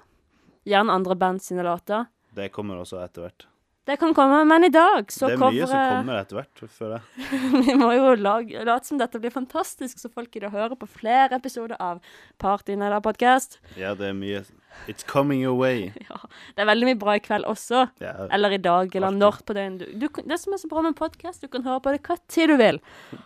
Gjerne 0.67 0.93
andre 0.93 1.15
band 1.19 1.43
sine 1.43 1.62
låter. 1.67 2.09
Det 2.35 2.49
kommer 2.55 2.81
også 2.83 2.99
etter 3.03 3.26
hvert. 3.26 3.47
Det 3.87 3.95
kan 4.00 4.11
komme, 4.14 4.40
men 4.50 4.64
i 4.66 4.69
dag 4.75 5.12
så 5.14 5.28
det 5.31 5.37
er 5.37 5.43
mye 5.45 5.66
som 5.71 5.78
kommer 5.93 6.16
etter 6.19 6.40
hvert, 6.40 6.62
føler 6.75 6.97
jeg. 6.99 7.40
Vi 7.69 7.75
må 7.78 7.93
jo 7.95 8.09
lage, 8.19 8.64
late 8.66 8.88
som 8.88 8.99
dette 8.99 9.21
blir 9.23 9.31
fantastisk, 9.31 10.00
så 10.02 10.11
folk 10.11 10.33
gidder 10.35 10.49
å 10.50 10.55
høre 10.57 10.78
på 10.81 10.88
flere 10.90 11.38
episoder 11.38 11.78
av 11.78 12.00
Party 12.43 12.75
Neder 12.75 12.99
podcast. 13.05 13.61
Ja, 13.78 13.93
det 13.95 14.09
er 14.11 14.16
mye 14.19 14.43
It's 14.90 15.07
coming 15.07 15.40
your 15.40 15.55
way. 15.57 15.93
Ja, 16.11 16.19
det 16.57 16.64
er 16.64 16.69
veldig 16.69 16.88
mye 16.90 16.99
bra 17.00 17.14
i 17.16 17.23
kveld 17.25 17.47
også. 17.49 17.87
Ja, 18.02 18.26
Eller 18.35 18.57
i 18.59 18.59
dag, 18.61 18.90
eller 18.93 19.09
Alltid. 19.12 19.23
når 19.23 19.38
på 19.47 19.57
døgnet. 19.57 19.85
Du, 19.87 20.02
du, 20.09 20.23
det 20.35 20.40
som 20.43 20.52
er 20.57 20.61
så 20.64 20.69
bra 20.75 20.83
med 20.85 20.97
podkast, 20.99 21.47
du 21.47 21.49
kan 21.52 21.64
høre 21.64 21.81
på 21.87 21.95
det 21.95 22.02
hva 22.11 22.19
tid 22.26 22.50
du 22.52 22.57
vil. 22.61 22.81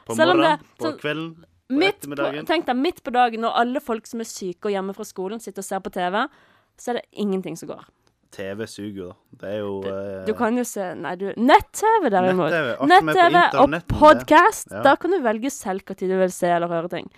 på 0.07 0.14
morgenen, 0.14 0.45
det- 0.61 0.76
på 0.85 0.93
kvelden, 1.00 1.33
på 1.40 1.47
Midt 1.81 2.02
på, 2.11 2.29
tenk 2.49 2.64
deg, 2.67 2.75
midt 2.83 2.97
på 3.07 3.12
dagen 3.14 3.45
når 3.47 3.55
alle 3.61 3.81
folk 3.81 4.05
som 4.11 4.19
er 4.21 4.26
syke 4.26 4.67
og 4.67 4.73
hjemme 4.75 4.90
fra 4.97 5.05
skolen, 5.07 5.38
sitter 5.40 5.62
og 5.62 5.69
ser 5.69 5.79
på 5.85 5.93
TV, 5.95 6.17
så 6.76 6.90
er 6.90 6.97
det 6.99 7.05
ingenting 7.25 7.55
som 7.57 7.71
går. 7.71 7.85
TV 8.35 8.67
suger 8.67 9.12
da. 9.12 9.14
Det 9.40 9.49
er 9.49 9.62
jo 9.62 9.76
uh, 9.87 10.26
Du 10.28 10.35
kan 10.37 10.56
jo 10.59 10.64
se 10.68 10.90
Nei, 11.00 11.14
du 11.16 11.30
Nett-TV, 11.40 12.11
derimot. 12.12 12.52
Nett-TV. 12.52 12.76
Er 12.76 12.90
Nett-TV 12.92 13.61
og 13.62 13.76
podkast. 13.88 14.68
Ja. 14.73 14.82
Da 14.85 14.97
kan 15.00 15.14
du 15.14 15.20
velge 15.25 15.52
selv 15.54 15.87
hva 15.88 15.97
tid 15.97 16.12
du 16.12 16.18
vil 16.20 16.35
se 16.35 16.50
eller 16.52 16.68
høre 16.73 16.92
ting. 16.92 17.09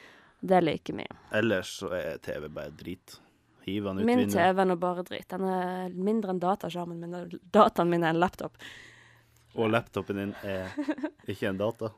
Det 0.42 0.60
liker 0.62 0.98
vi. 0.98 1.06
Ellers 1.38 1.76
så 1.80 1.90
er 1.98 2.22
TV 2.22 2.46
bare 2.50 2.70
drit. 2.78 3.18
Hiv 3.66 3.84
den 3.84 3.98
ut 4.00 4.06
Min 4.06 4.24
vinduet. 4.24 4.38
TV 4.38 4.62
er 4.62 4.70
nå 4.70 4.78
bare 4.82 5.04
drit. 5.06 5.26
Den 5.30 5.46
er 5.46 5.92
mindre 5.94 6.34
enn 6.34 6.40
dataskjermen 6.42 7.02
min. 7.02 7.36
Dataen 7.54 7.90
min 7.90 8.06
er 8.06 8.14
en 8.14 8.22
laptop. 8.22 8.58
Og 9.54 9.70
laptopen 9.70 10.18
din 10.18 10.32
er 10.46 10.72
ikke 11.30 11.50
en 11.50 11.60
data. 11.60 11.92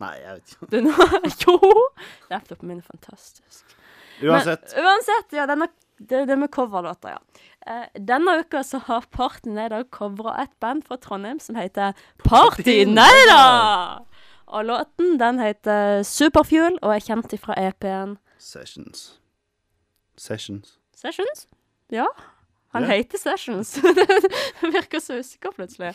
Nei, 0.00 0.14
jeg 0.22 0.38
vet 0.38 0.54
ikke. 0.54 0.68
Du, 0.72 0.78
nå, 0.86 0.94
jo! 1.44 1.84
Laptopen 2.32 2.70
min 2.72 2.80
er 2.82 2.86
fantastisk. 2.86 3.76
Uansett. 4.20 4.72
Men, 4.74 4.86
uansett, 4.86 5.36
ja, 5.36 5.46
denne, 5.48 5.70
det, 6.00 6.24
det 6.26 6.36
med 6.40 6.50
coverlåter, 6.50 7.16
ja. 7.16 7.44
Eh, 7.66 8.00
denne 8.00 8.38
uka 8.40 8.62
så 8.64 8.78
har 8.86 9.04
Party 9.12 9.52
Neida 9.52 9.82
covra 9.92 10.38
et 10.42 10.52
band 10.60 10.86
fra 10.88 10.96
Trondheim 10.96 11.40
som 11.40 11.58
heter 11.60 11.92
Party 12.24 12.84
Neida! 12.88 14.00
Og 14.50 14.64
låten 14.64 15.18
den 15.20 15.38
heter 15.38 16.00
Superfuel 16.02 16.78
og 16.80 16.94
er 16.94 17.04
kjent 17.04 17.34
ifra 17.36 17.54
EP-en 17.60 18.16
Sessions. 18.40 19.20
Sessions. 20.16 20.78
Sessions? 20.96 21.46
Ja. 21.92 22.06
Han 22.72 22.82
yeah. 22.82 22.96
heter 22.96 23.18
Sessions. 23.18 23.74
Det 24.60 24.72
virker 24.72 25.00
så 25.00 25.20
usikker 25.20 25.52
plutselig. 25.52 25.92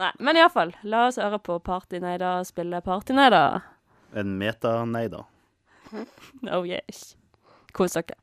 Nei, 0.00 0.10
men 0.20 0.36
iallfall. 0.36 0.74
La 0.84 1.06
oss 1.08 1.18
høre 1.20 1.40
på 1.40 1.56
Party 1.64 2.02
Neida 2.02 2.34
spille 2.44 2.82
Party 2.84 3.16
Neida. 3.16 3.62
En 4.12 4.36
meta-neida. 4.38 5.24
Oh 6.52 6.64
yes. 6.68 7.16
Kos 7.72 7.96
dere. 7.96 8.16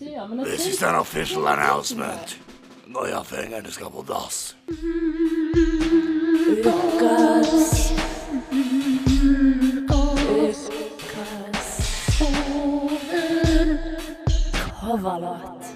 Ja, 0.00 0.26
men 0.26 0.38
jeg 0.38 0.46
This 0.46 0.60
synes- 0.60 0.76
is 0.76 0.82
an 0.82 0.94
official 0.94 1.46
announcement. 1.46 2.40
Når 2.86 3.06
jeg 3.06 3.26
fingrene 3.26 3.70
skal 3.72 3.86
på 3.90 4.04
dass. 4.08 4.56
Coverlåt. 14.80 15.75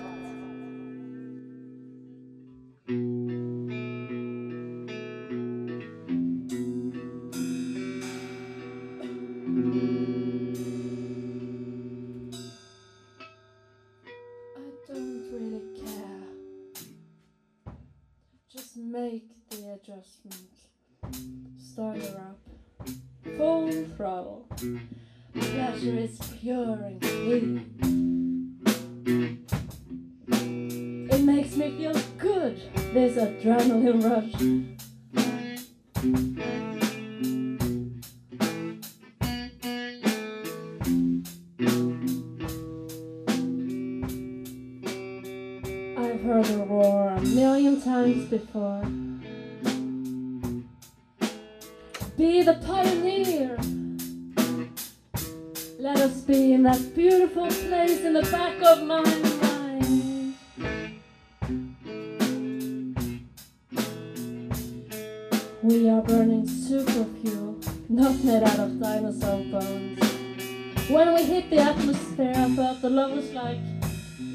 We 71.21 71.27
hit 71.27 71.51
the 71.51 71.59
atmosphere, 71.59 72.33
I 72.35 72.49
felt 72.57 72.81
the 72.81 72.89
love 72.89 73.13
was 73.13 73.31
like 73.33 73.59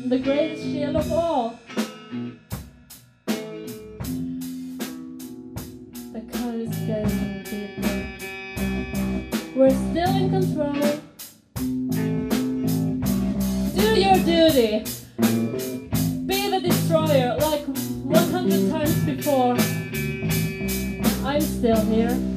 the 0.06 0.20
greatest 0.20 0.62
shield 0.62 0.96
of 0.96 1.12
all. 1.12 1.60
The 6.14 6.22
is 6.54 6.76
getting 6.86 7.42
deeper. 7.44 8.06
We're 9.56 9.72
still 9.72 10.16
in 10.16 10.30
control. 10.30 11.00
Do 13.74 13.88
your 14.00 14.20
duty. 14.24 14.86
Be 16.28 16.50
the 16.52 16.60
destroyer 16.62 17.36
like 17.40 17.66
100 17.66 18.70
times 18.70 19.06
before. 19.06 19.58
I'm 21.26 21.42
still 21.42 21.82
here. 21.88 22.35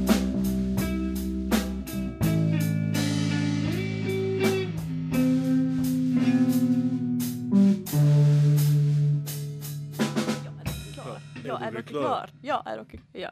Dere 11.92 12.02
klar? 12.04 12.34
Ja, 12.42 12.60
er 12.66 12.82
dere 12.82 13.00
Ja. 13.14 13.30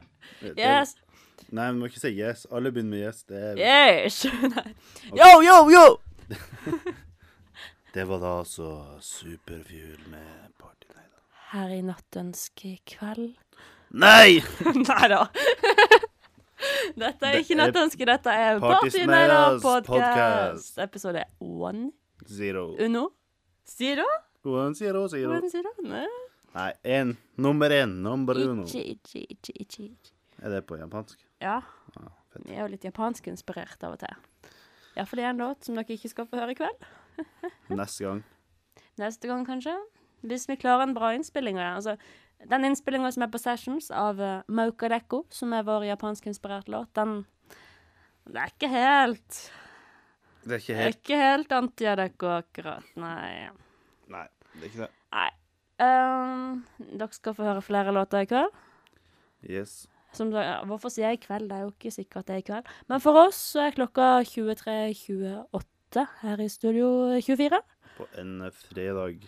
Yes. 0.57 0.95
Nei, 1.49 1.71
vi 1.71 1.79
må 1.79 1.87
ikke 1.87 2.01
si 2.01 2.11
yes. 2.17 2.45
Alle 2.51 2.71
begynner 2.75 2.91
med 2.91 3.05
yes. 3.07 3.23
Det, 3.23 3.43
er, 3.51 3.61
Yes! 3.61 4.25
Nei. 4.55 4.73
Yo, 5.15 5.29
yo, 5.45 5.57
yo! 5.71 5.85
det 7.95 8.07
var 8.09 8.19
da 8.23 8.33
altså 8.41 8.71
Superfuel 8.99 10.01
med 10.11 10.51
Party 10.59 10.89
Night. 10.91 11.13
Her 11.53 11.71
i 11.77 11.81
nattønske 11.87 12.73
kveld 12.89 13.37
Nei! 13.95 14.41
Nei 14.89 15.07
da. 15.13 15.21
Dette 16.97 17.29
er 17.29 17.37
Det 17.37 17.43
ikke 17.45 17.59
nattønske, 17.61 18.05
dette 18.09 18.33
er 18.33 18.59
Party 18.59 19.05
Night 19.07 19.61
podcast. 19.63 19.87
podcast. 19.87 20.79
Episode 20.83 21.23
one. 21.39 21.91
Zero. 22.27 22.73
Uno. 22.83 23.09
Zero? 23.67 24.07
One, 24.43 24.75
zero, 24.75 25.07
zero. 25.07 25.31
One 25.37 25.49
zero? 25.49 25.71
Nei. 25.83 26.07
Nei, 26.55 26.71
én. 26.83 27.17
Nummer 27.35 27.71
én. 27.71 27.97
Nummer 28.03 28.37
uno. 28.37 28.63
Ichi, 28.63 28.83
ichi, 28.95 29.25
ichi, 29.31 29.55
ichi. 29.63 30.13
Er 30.41 30.53
det 30.53 30.65
på 30.69 30.77
japansk? 30.77 31.19
Ja. 31.41 31.59
Fett. 31.93 32.45
Vi 32.45 32.55
er 32.55 32.63
jo 32.63 32.71
litt 32.71 32.85
japansk 32.85 33.27
inspirert 33.31 33.83
av 33.83 33.97
og 33.97 34.01
til. 34.03 34.53
Iallfall 34.97 35.21
en 35.25 35.41
låt 35.43 35.67
som 35.67 35.77
dere 35.77 35.97
ikke 35.97 36.09
skal 36.09 36.27
få 36.29 36.39
høre 36.39 36.55
i 36.55 36.57
kveld. 36.57 36.87
Neste 37.81 38.05
gang. 38.05 38.23
Neste 38.97 39.29
gang, 39.29 39.45
kanskje. 39.45 39.75
Hvis 40.25 40.47
vi 40.49 40.57
klarer 40.57 40.87
en 40.87 40.95
bra 40.97 41.11
innspilling 41.13 41.59
av 41.59 41.67
den. 41.67 41.75
Altså, 41.77 42.47
den 42.49 42.65
innspillinga 42.65 43.11
som 43.13 43.25
er 43.25 43.31
på 43.33 43.41
Sessions 43.41 43.89
av 43.93 44.21
uh, 44.21 44.41
Moka 44.49 44.89
Deko, 44.93 45.23
som 45.33 45.53
er 45.53 45.65
vår 45.65 45.87
japanskinspirerte 45.91 46.73
låt, 46.73 46.93
den 46.97 47.23
Det 48.27 48.41
er 48.41 48.53
ikke 48.53 48.69
helt 48.73 49.39
Det 50.43 50.57
er 50.57 50.61
ikke 50.61 50.73
Det 50.73 50.77
er 50.77 50.83
helt 50.83 51.01
ikke 51.01 51.19
helt 51.21 51.57
Antia-Deko 51.61 52.31
akkurat, 52.37 52.95
nei. 52.95 53.49
Nei, 54.13 54.25
det 54.53 54.63
er 54.63 54.71
ikke 54.71 54.85
det. 54.85 54.91
Nei. 55.17 55.29
Ehm, 55.79 56.63
dere 56.79 57.13
skal 57.13 57.35
få 57.37 57.43
høre 57.45 57.61
flere 57.61 57.93
låter 57.93 58.23
i 58.25 58.29
kveld. 58.29 58.49
Yes. 59.47 59.87
Som, 60.17 60.31
ja, 60.33 60.63
hvorfor 60.65 60.89
sier 60.89 61.11
jeg 61.11 61.19
i 61.19 61.25
kveld? 61.27 61.49
Det 61.51 61.57
er 61.57 61.65
jo 61.67 61.71
ikke 61.75 61.91
sikkert 61.93 62.25
det 62.29 62.33
er 62.37 62.41
i 62.41 62.45
kveld. 62.47 62.69
Men 62.89 63.01
for 63.03 63.19
oss 63.27 63.37
så 63.53 63.67
er 63.67 63.75
klokka 63.75 64.07
23.28 64.25 66.05
her 66.23 66.41
i 66.41 66.47
Studio 66.49 66.87
24. 67.21 67.59
På 67.97 68.07
en 68.21 68.41
eh, 68.47 68.51
fredag. 68.71 69.27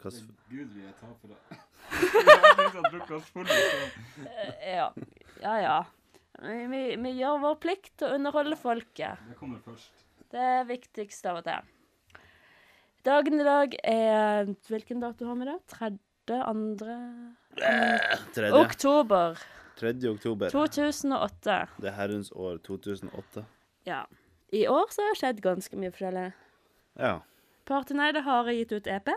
Hva 0.00 0.08
s- 0.14 0.22
Gud 0.48 0.70
vil 0.72 0.86
jeg 0.86 0.94
ta 1.00 1.10
for 1.20 1.28
det. 1.28 1.58
Vi 1.90 2.66
har 2.78 2.90
drukket 2.90 3.16
oss 3.18 3.28
fulle. 3.34 3.48
så- 3.48 4.26
Eh, 4.26 4.76
ja. 4.76 4.88
Ja, 5.42 5.54
ja. 5.60 5.78
Vi, 6.40 6.66
vi, 6.72 6.82
vi 6.96 7.10
gjør 7.18 7.40
vår 7.42 7.56
plikt 7.60 7.92
til 7.98 8.08
å 8.08 8.14
underholde 8.16 8.56
folket. 8.56 9.18
Det 9.28 9.36
kommer 9.36 9.58
først. 9.60 9.90
Det 10.30 10.40
er 10.40 10.64
viktigst 10.64 11.26
av 11.26 11.36
og 11.42 11.44
til. 11.44 11.60
Dagen 13.06 13.40
i 13.40 13.44
dag 13.46 13.74
er 13.80 14.50
Hvilken 14.68 15.00
dato 15.00 15.24
har 15.24 15.38
vi 15.40 15.48
da? 15.48 15.56
Tredje, 15.72 16.42
andre 16.44 16.96
Tredje. 18.34 18.52
Oktober 18.60 19.40
3. 19.80 19.94
oktober. 20.10 20.50
2008. 20.52 21.54
Det 21.80 21.88
er 21.88 21.94
herrens 21.96 22.28
år 22.36 22.58
2008. 22.66 23.46
Ja. 23.88 24.02
I 24.52 24.66
år 24.68 24.90
så 24.92 25.00
har 25.00 25.14
det 25.14 25.20
skjedd 25.22 25.40
ganske 25.40 25.78
mye 25.80 25.92
forskjellig. 25.94 26.24
Ja. 27.00 27.14
Partyneide 27.64 28.20
har 28.26 28.50
gitt 28.52 28.74
ut 28.76 28.90
EP. 28.92 29.08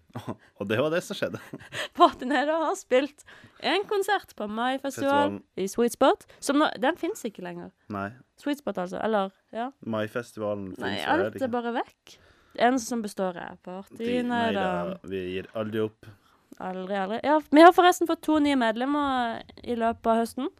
Og 0.58 0.66
det 0.66 0.80
var 0.82 0.90
det 0.90 1.04
som 1.06 1.14
skjedde. 1.14 1.38
Partyneide 2.00 2.58
har 2.64 2.74
spilt 2.80 3.22
en 3.62 3.86
konsert 3.86 4.34
på 4.34 4.50
Mai-festival 4.50 5.38
i 5.54 5.68
Sweet 5.70 5.94
Spot. 5.94 6.26
Som 6.42 6.58
nå, 6.64 6.72
den 6.82 6.98
fins 6.98 7.22
ikke 7.30 7.46
lenger. 7.46 7.70
Nei. 7.94 8.08
Sweet 8.42 8.64
Spot, 8.64 8.82
altså. 8.82 8.98
Eller, 9.06 9.30
ja. 9.54 9.70
Maifestivalen 9.86 10.72
Nei, 10.82 10.96
alt 11.06 11.38
er 11.38 11.54
bare 11.54 11.76
vekk. 11.78 12.18
Eneste 12.54 12.88
som 12.88 13.02
består, 13.02 13.36
er 13.40 13.56
da, 13.64 14.98
vi 15.08 15.22
gir 15.34 15.48
aldri 15.56 15.80
opp. 15.86 16.08
Aldri, 16.60 16.96
aldri. 16.96 17.20
Ja, 17.24 17.40
vi 17.50 17.62
har 17.64 17.72
forresten 17.72 18.06
fått 18.10 18.22
to 18.26 18.38
nye 18.42 18.58
medlemmer 18.60 19.40
i 19.64 19.76
løpet 19.78 20.10
av 20.12 20.20
høsten. 20.20 20.50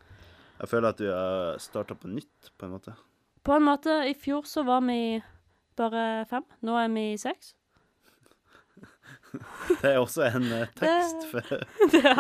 Jeg 0.63 0.71
føler 0.71 0.95
at 0.95 1.01
vi 1.03 1.11
har 1.11 1.59
starta 1.61 1.97
på 1.99 2.09
nytt, 2.11 2.53
på 2.57 2.69
en 2.69 2.77
måte. 2.77 2.95
På 3.43 3.57
en 3.57 3.67
måte, 3.67 3.99
i 4.09 4.15
fjor 4.15 4.47
så 4.49 4.65
var 4.67 4.85
vi 4.87 5.19
bare 5.79 6.25
fem. 6.31 6.47
Nå 6.63 6.79
er 6.79 6.89
vi 6.95 7.05
seks. 7.21 7.53
Det 9.81 9.89
er 9.89 9.99
også 9.99 10.27
en 10.29 10.45
eh, 10.53 10.69
tekst 10.81 11.23
for 11.31 11.47
det, 11.95 12.11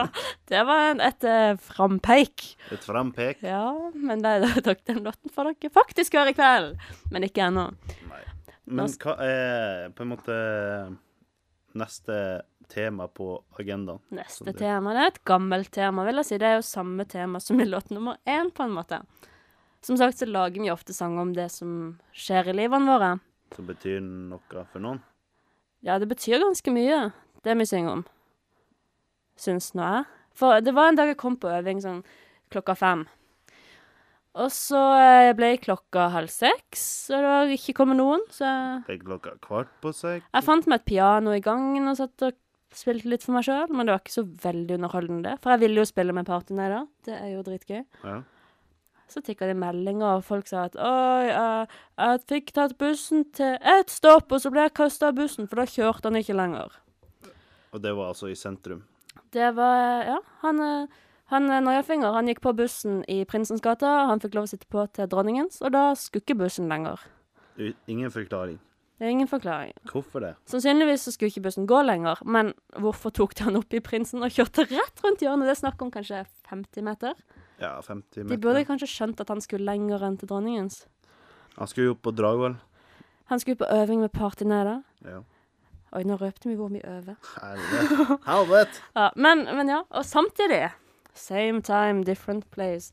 det 0.49 0.63
var 0.65 0.87
en, 0.91 1.03
et 1.05 1.27
eh, 1.29 1.53
frampeik. 1.61 2.47
et 2.73 2.85
frampeik. 2.85 3.43
Ja, 3.45 3.67
men 3.95 4.25
det, 4.25 4.39
det, 4.65 4.79
den 4.89 5.03
låten 5.05 5.33
får 5.33 5.53
dere 5.53 5.73
faktisk 5.75 6.17
høre 6.17 6.33
i 6.33 6.39
kveld. 6.39 6.79
Men 7.13 7.29
ikke 7.29 7.45
ennå. 7.51 7.69
Nei. 8.09 8.23
Men 8.66 8.87
hva 9.03 9.16
er 9.25 9.90
på 9.96 10.05
en 10.05 10.12
måte 10.12 10.37
neste 11.75 12.16
tema 12.72 13.09
på 13.09 13.42
agendaen? 13.59 13.98
Neste 14.14 14.44
det- 14.44 14.59
tema 14.59 14.92
det 14.94 15.01
er 15.03 15.07
et 15.12 15.25
gammelt 15.25 15.70
tema, 15.70 16.05
vil 16.05 16.16
jeg 16.16 16.25
si. 16.25 16.38
Det 16.38 16.46
er 16.46 16.55
jo 16.57 16.62
samme 16.62 17.05
tema 17.09 17.40
som 17.40 17.61
i 17.61 17.64
låt 17.64 17.90
nummer 17.90 18.16
én, 18.27 18.51
på 18.53 18.64
en 18.64 18.70
måte. 18.75 19.03
Som 19.83 19.96
sagt 19.96 20.18
så 20.18 20.27
lager 20.31 20.62
vi 20.62 20.70
ofte 20.70 20.94
sanger 20.94 21.20
om 21.20 21.33
det 21.33 21.51
som 21.51 21.98
skjer 22.14 22.48
i 22.48 22.53
livene 22.53 22.87
våre. 22.87 23.20
Som 23.57 23.66
betyr 23.66 24.01
noe 24.01 24.64
for 24.72 24.79
noen? 24.79 25.03
Ja, 25.83 25.98
det 25.98 26.09
betyr 26.09 26.38
ganske 26.38 26.70
mye, 26.72 27.12
det 27.42 27.57
vi 27.59 27.64
synger 27.66 27.90
om. 27.90 28.05
Syns 29.37 29.72
nå 29.75 29.83
jeg. 29.83 30.07
For 30.35 30.61
det 30.61 30.72
var 30.75 30.88
en 30.88 30.94
dag 30.96 31.09
jeg 31.09 31.16
kom 31.18 31.37
på 31.37 31.51
øving 31.51 31.83
sånn 31.83 32.05
klokka 32.51 32.77
fem. 32.77 33.09
Og 34.33 34.49
så 34.49 34.81
ble 34.97 35.35
ble 35.37 35.49
klokka 35.61 36.07
halv 36.14 36.31
seks, 36.33 36.85
og 37.12 37.18
det 37.21 37.33
var 37.35 37.51
ikke 37.53 37.75
kommet 37.77 37.99
noen, 37.99 38.23
så 38.33 38.47
jeg, 38.49 38.79
er 38.95 39.03
klokka 39.03 39.35
kvart 39.45 39.73
på 39.85 39.92
seks. 39.92 40.25
jeg 40.25 40.47
fant 40.47 40.68
meg 40.71 40.81
et 40.81 40.88
piano 40.88 41.35
i 41.37 41.42
gangen 41.45 41.90
og 41.90 41.99
satt 41.99 42.25
og 42.25 42.38
spilte 42.73 43.11
litt 43.12 43.25
for 43.27 43.37
meg 43.37 43.45
sjøl, 43.45 43.68
men 43.77 43.85
det 43.85 43.92
var 43.92 44.01
ikke 44.01 44.14
så 44.14 44.25
veldig 44.25 44.79
underholdende. 44.79 45.35
For 45.42 45.53
jeg 45.53 45.62
ville 45.66 45.83
jo 45.83 45.88
spille 45.90 46.14
med 46.16 46.29
Partyneider, 46.29 46.87
det 47.05 47.18
er 47.18 47.35
jo 47.35 47.42
dritgøy. 47.45 47.83
Ja. 48.07 48.23
Så 49.12 49.21
tikka 49.21 49.51
det 49.51 49.59
meldinger, 49.61 50.16
og 50.16 50.25
folk 50.25 50.49
sa 50.49 50.64
at 50.71 50.79
oi, 50.81 51.29
jeg, 51.29 51.68
jeg 52.01 52.23
fikk 52.33 52.55
tatt 52.57 52.79
bussen 52.81 53.27
til 53.37 53.59
ett 53.61 53.92
stopp, 53.92 54.33
og 54.33 54.40
så 54.40 54.53
ble 54.55 54.64
jeg 54.64 54.77
kasta 54.81 55.11
av 55.12 55.18
bussen, 55.21 55.51
for 55.51 55.61
da 55.61 55.68
kjørte 55.68 56.09
han 56.09 56.16
ikke 56.23 56.38
lenger. 56.38 56.81
Og 57.77 57.85
det 57.85 57.92
var 57.97 58.14
altså 58.14 58.33
i 58.33 58.37
sentrum. 58.38 58.87
Det 59.33 59.53
var 59.57 60.09
Ja, 60.09 60.18
han, 60.40 60.61
eh, 60.64 61.03
han 61.31 61.47
noiafinger 61.47 61.63
Nøyafinger, 61.65 62.13
han 62.15 62.27
gikk 62.29 62.41
på 62.45 62.53
bussen 62.57 63.05
i 63.09 63.25
Prinsens 63.25 63.61
gate, 63.65 63.87
han 63.87 64.21
fikk 64.21 64.35
lov 64.35 64.45
å 64.45 64.51
sitte 64.53 64.67
på 64.69 64.83
til 64.93 65.07
Dronningens, 65.09 65.63
og 65.63 65.73
da 65.73 65.95
skulle 65.95 66.23
ikke 66.27 66.37
bussen 66.43 66.69
lenger. 66.69 67.01
U- 67.59 67.73
Ingen 67.89 68.11
forklaring. 68.11 68.59
Det 68.99 69.07
er 69.09 69.11
ingen 69.17 69.27
forklaring. 69.27 69.73
Hvorfor 69.91 70.21
det? 70.23 70.35
Sannsynligvis 70.47 71.03
så 71.09 71.11
skulle 71.13 71.33
ikke 71.33 71.43
bussen 71.49 71.67
gå 71.67 71.81
lenger, 71.83 72.21
men 72.25 72.53
hvorfor 72.79 73.11
tok 73.11 73.35
de 73.35 73.45
han 73.49 73.57
opp 73.59 73.73
i 73.75 73.81
Prinsen 73.81 74.23
og 74.23 74.31
kjørte 74.31 74.67
rett 74.71 75.01
rundt 75.03 75.25
hjørnet? 75.25 75.49
Det 75.49 75.55
er 75.57 75.61
snakk 75.63 75.83
om 75.83 75.91
kanskje 75.91 76.21
50 76.53 76.83
meter. 76.87 77.15
Ja, 77.59 77.81
50 77.83 78.15
De 78.15 78.25
meter. 78.29 78.43
burde 78.45 78.65
kanskje 78.69 78.87
skjønt 78.93 79.21
at 79.21 79.29
han 79.33 79.41
skulle 79.41 79.65
lenger 79.67 80.05
enn 80.07 80.19
til 80.21 80.29
Dronningens. 80.31 80.85
Han 81.57 81.67
skulle 81.67 81.89
jo 81.91 81.97
opp 81.97 82.03
på 82.07 82.13
Dragvoll. 82.15 82.55
Han 83.33 83.41
skulle 83.41 83.57
på 83.59 83.69
øving 83.73 84.01
med 84.05 84.13
Partyneider. 84.13 84.83
Ja. 85.05 85.23
Oi, 85.93 86.05
nå 86.09 86.17
røpte 86.21 86.49
vi 86.49 86.55
hvor 86.57 86.71
vi 86.73 86.81
øver. 86.81 87.17
Helvete. 87.41 88.19
Helvete! 88.29 88.79
Ja, 88.97 89.11
men, 89.17 89.43
men 89.57 89.69
ja, 89.69 89.83
og 89.91 90.05
samtidig 90.09 90.71
Same 91.14 91.62
time, 91.62 92.05
different 92.09 92.48
place. 92.51 92.92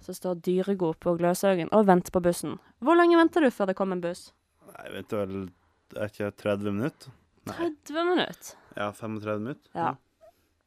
Så 0.00 0.14
står 0.14 0.40
Dyregod 0.46 1.00
på 1.02 1.16
Gløshaugen 1.18 1.70
og 1.74 1.88
venter 1.88 2.14
på 2.14 2.22
bussen. 2.22 2.58
Hvor 2.78 2.98
lenge 2.98 3.18
venter 3.18 3.42
du 3.42 3.50
før 3.50 3.70
det 3.70 3.76
kommer 3.78 3.98
en 3.98 4.04
buss? 4.04 4.28
Nei, 4.68 4.90
venter 4.94 5.24
vel 5.24 5.48
Er 5.96 6.10
ikke 6.12 6.28
30 6.36 6.74
minutter? 6.76 7.12
Nei. 7.48 7.54
30 7.88 8.04
minutter. 8.04 8.56
Ja, 8.76 8.90
35 8.92 9.40
minutter? 9.40 9.70
Ja. 9.74 9.94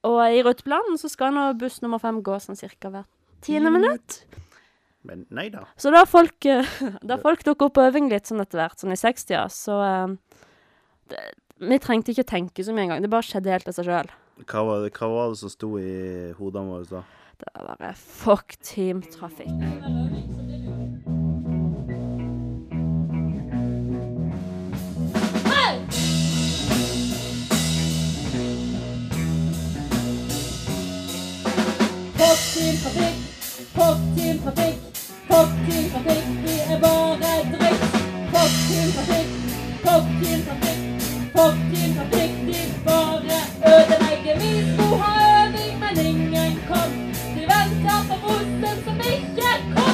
Og 0.10 0.18
i 0.34 0.42
ruteplanen 0.42 0.98
så 0.98 1.12
skal 1.14 1.36
nå 1.36 1.44
buss 1.62 1.78
nummer 1.84 2.02
fem 2.02 2.24
gå 2.26 2.40
sånn 2.42 2.58
cirka 2.58 2.90
hvert 2.90 3.10
tiende 3.46 3.72
minutt. 3.74 4.22
Men 5.08 5.26
nei 5.34 5.48
da. 5.54 5.66
Så 5.82 5.92
da 5.94 6.04
folk, 6.10 6.46
eh, 6.46 6.68
da 7.10 7.18
folk 7.22 7.44
tok 7.46 7.68
opp 7.68 7.80
øving 7.82 8.10
litt 8.12 8.30
sånn 8.30 8.44
etter 8.44 8.62
hvert, 8.62 8.82
sånn 8.82 8.94
i 8.94 9.00
60-åra, 9.00 9.48
så 9.54 9.78
eh, 9.86 10.42
det, 11.14 11.30
Vi 11.62 11.78
trengte 11.78 12.14
ikke 12.14 12.26
tenke 12.26 12.64
så 12.66 12.74
mye 12.74 12.88
engang. 12.88 13.04
Det 13.04 13.10
bare 13.14 13.26
skjedde 13.26 13.54
helt 13.54 13.68
av 13.70 13.76
seg 13.78 13.86
sjøl. 13.90 14.08
Hva 14.48 14.64
var, 14.66 14.82
det, 14.84 14.92
hva 14.98 15.08
var 15.08 15.30
det 15.32 15.38
som 15.40 15.52
sto 15.54 15.76
i 15.80 16.32
hodene 16.40 16.72
våre 16.72 16.86
da? 16.90 17.02
Det 17.42 17.52
var 17.56 17.76
bare 17.80 17.94
fuck 17.96 18.56
team 18.62 19.02
trafikk. 19.02 19.50
Fuck 32.22 32.40
Team 32.54 32.76
Trafikk, 32.78 33.18
fuck 33.76 33.98
Team 34.16 34.38
Trafikk, 34.44 34.78
fuck 35.30 35.50
Team 35.66 35.90
Trafikk, 35.92 36.28
vi 36.46 36.56
er 36.74 36.80
bare 36.84 37.34
dritt. 37.54 37.82
Fuck 38.34 38.54
Team 38.68 38.90
Trafikk, 38.96 39.30
fuck 39.86 40.06
Team 40.22 40.40
Trafikk, 40.46 40.80
fuck 41.34 41.56
Team 41.72 41.92
Trafikk, 41.98 42.34
de 42.48 42.60
bare 42.86 43.42
ødelegger. 43.66 44.11
Skulle 44.92 45.04
ha 45.04 45.48
øving, 45.48 45.80
men 45.80 46.06
ingen 46.06 46.60
kom. 46.68 46.92
De 47.36 47.42
venter 47.52 48.00
på 48.10 48.16
bussen 48.24 48.84
som 48.86 48.98
ikke 49.14 49.52
kom. 49.76 49.91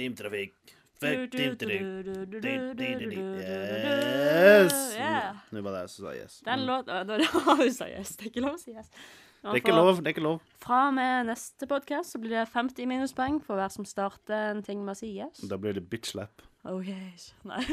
Fuck 0.00 0.06
Team 0.06 0.14
Trafikk. 0.16 0.54
Fuck 1.00 1.30
Team 1.32 1.56
Trafikk. 1.60 3.16
Yes! 3.20 4.76
Yes! 4.96 5.36
Nå 5.52 5.60
var 5.64 5.74
det 5.74 5.80
jeg 5.82 5.90
som 5.92 6.04
sa 6.06 6.12
yes. 6.16 6.38
Den 6.46 6.58
Mm. 6.60 6.66
låta 6.70 7.04
Da 7.04 7.18
har 7.20 7.56
hun 7.56 7.72
sagt 7.72 7.90
yes. 7.98 8.16
Det 8.16 8.24
er 8.26 8.30
ikke 8.30 8.40
lov 8.46 8.54
å 8.54 8.58
si 8.62 8.70
yes. 8.72 8.88
Det 9.42 9.50
er 9.50 9.54
ikke 9.60 9.72
lov, 9.76 9.96
det 9.96 10.06
er 10.06 10.14
ikke 10.14 10.22
lov. 10.24 10.40
Fra 10.60 10.78
og 10.88 10.94
med 10.94 11.26
neste 11.30 11.66
podkast 11.68 12.16
blir 12.20 12.30
det 12.30 12.48
50 12.52 12.86
minuspoeng 12.88 13.38
for 13.44 13.56
hver 13.56 13.68
som 13.72 13.84
starter 13.88 14.50
en 14.54 14.62
ting 14.62 14.82
med 14.84 14.92
å 14.92 14.98
si 15.00 15.12
yes. 15.18 15.40
Da 15.48 15.56
blir 15.56 15.72
det 15.76 15.84
bitch 15.90 16.12
slap. 16.14 16.42
Oh 16.64 16.80
yes. 16.84 17.34
Nei. 17.44 17.64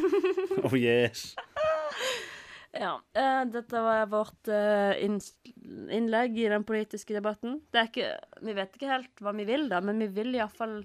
Oh 0.63 0.75
yes. 0.77 1.33
Ja. 2.77 2.97
Uh, 3.15 3.43
dette 3.49 3.79
var 3.81 4.05
vårt 4.11 4.47
uh, 4.51 4.93
innlegg 4.99 6.35
i 6.37 6.49
den 6.51 6.63
politiske 6.67 7.15
debatten. 7.15 7.61
Det 7.73 7.79
er 7.79 7.87
ikke 7.89 8.09
Vi 8.45 8.53
vet 8.53 8.75
ikke 8.75 8.91
helt 8.91 9.23
hva 9.23 9.31
vi 9.33 9.45
vil, 9.47 9.63
da, 9.71 9.79
men 9.81 9.97
vi 10.03 10.07
vil 10.13 10.35
iallfall 10.35 10.83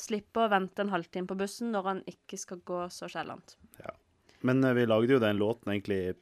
slippe 0.00 0.44
å 0.44 0.50
vente 0.52 0.82
en 0.84 0.92
halvtime 0.92 1.28
på 1.30 1.36
bussen 1.38 1.72
når 1.74 1.88
han 1.92 2.02
ikke 2.10 2.38
skal 2.40 2.60
gå 2.66 2.84
så 2.94 3.08
sjelden. 3.10 3.42
Men 4.46 4.62
eh, 4.64 4.74
vi 4.78 4.86
lagde 4.86 5.16
jo 5.16 5.18
den 5.22 5.38
låten 5.40 5.72
egentlig 5.74 6.14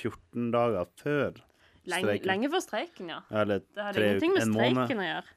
14 0.00 0.50
dager 0.54 0.88
før 0.98 1.38
Lenge, 1.86 2.04
streiken. 2.04 2.26
lenge 2.28 2.50
før 2.52 2.62
streiken, 2.64 3.08
ja. 3.14 3.20
Eller 3.30 3.62
Det 3.62 3.84
hadde 3.84 3.94
tre 3.98 4.08
ingenting 4.10 4.34
med 4.34 4.48
streiken 4.50 5.02
å 5.02 5.06
gjøre. 5.08 5.36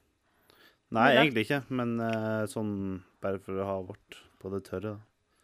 Nei, 0.93 1.07
det- 1.09 1.21
egentlig 1.23 1.45
ikke, 1.47 1.61
men 1.69 1.93
eh, 2.01 2.45
sånn 2.51 2.73
bare 3.21 3.39
for 3.41 3.53
å 3.61 3.65
ha 3.69 3.77
vårt 3.81 4.17
på 4.41 4.51
det 4.53 4.63
tørre. 4.67 4.95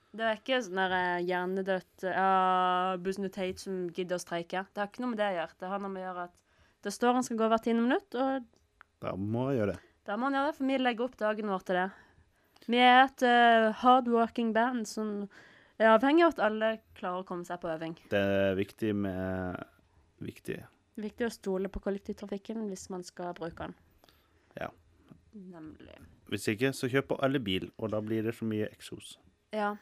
Det 0.09 0.25
er 0.25 0.37
ikke 0.39 0.57
sånn 0.65 0.79
der 0.81 0.93
eh, 0.97 1.23
hjernedødt 1.29 2.03
Ja, 2.09 2.97
bussen 2.97 3.27
til 3.27 3.33
Tate 3.37 3.61
som 3.61 3.89
gidder 3.93 4.17
å 4.17 4.23
streike. 4.23 4.65
Det 4.73 4.81
har 4.81 4.87
ikke 4.89 5.03
noe 5.05 5.13
med 5.13 5.19
det 5.21 5.29
å 5.29 5.37
gjøre. 5.37 5.57
Det 5.61 5.69
har 5.69 5.79
noe 5.83 5.93
med 5.93 6.01
å 6.01 6.07
gjøre 6.09 6.23
at 6.29 6.41
det 6.81 6.93
står 6.95 7.13
han 7.13 7.23
skal 7.27 7.37
gå 7.37 7.49
hvert 7.51 7.63
tiende 7.67 7.83
minutt, 7.85 8.15
og 8.15 8.45
Da 8.99 9.13
må 9.15 9.45
han 9.49 9.55
gjøre 9.57 9.73
det. 9.75 9.79
Da 10.09 10.15
må 10.17 10.25
han 10.29 10.33
gjøre 10.39 10.49
det, 10.49 10.55
for 10.57 10.65
vi 10.65 10.77
legger 10.81 11.05
opp 11.05 11.17
dagen 11.19 11.47
vår 11.53 11.65
til 11.67 11.75
det. 11.75 11.87
Vi 12.69 12.77
er 12.77 13.07
et 13.07 13.25
uh, 13.25 13.71
hardworking 13.81 14.53
band 14.53 14.85
som 14.87 15.23
er 15.79 15.89
avhengig 15.95 16.27
av 16.27 16.35
at 16.35 16.41
alle 16.49 16.71
klarer 16.99 17.23
å 17.23 17.27
komme 17.27 17.47
seg 17.47 17.61
på 17.63 17.71
øving. 17.71 17.95
Det 18.11 18.19
er 18.19 18.57
viktig 18.59 18.93
med 18.95 19.57
Viktig. 20.19 20.57
Viktig 20.99 21.29
å 21.29 21.31
stole 21.31 21.69
på 21.71 21.79
kollektivtrafikken 21.83 22.65
hvis 22.67 22.89
man 22.91 23.05
skal 23.07 23.31
bruke 23.37 23.69
den. 23.69 23.75
Ja. 24.59 24.67
Nemlig. 25.31 25.95
Hvis 26.29 26.49
ikke, 26.51 26.73
så 26.75 26.89
kjøper 26.91 27.21
alle 27.25 27.39
bil, 27.41 27.69
og 27.79 27.93
da 27.93 28.01
blir 28.03 28.25
det 28.27 28.35
så 28.37 28.47
mye 28.47 28.67
eksos. 28.67 29.15
Ja. 29.55 29.73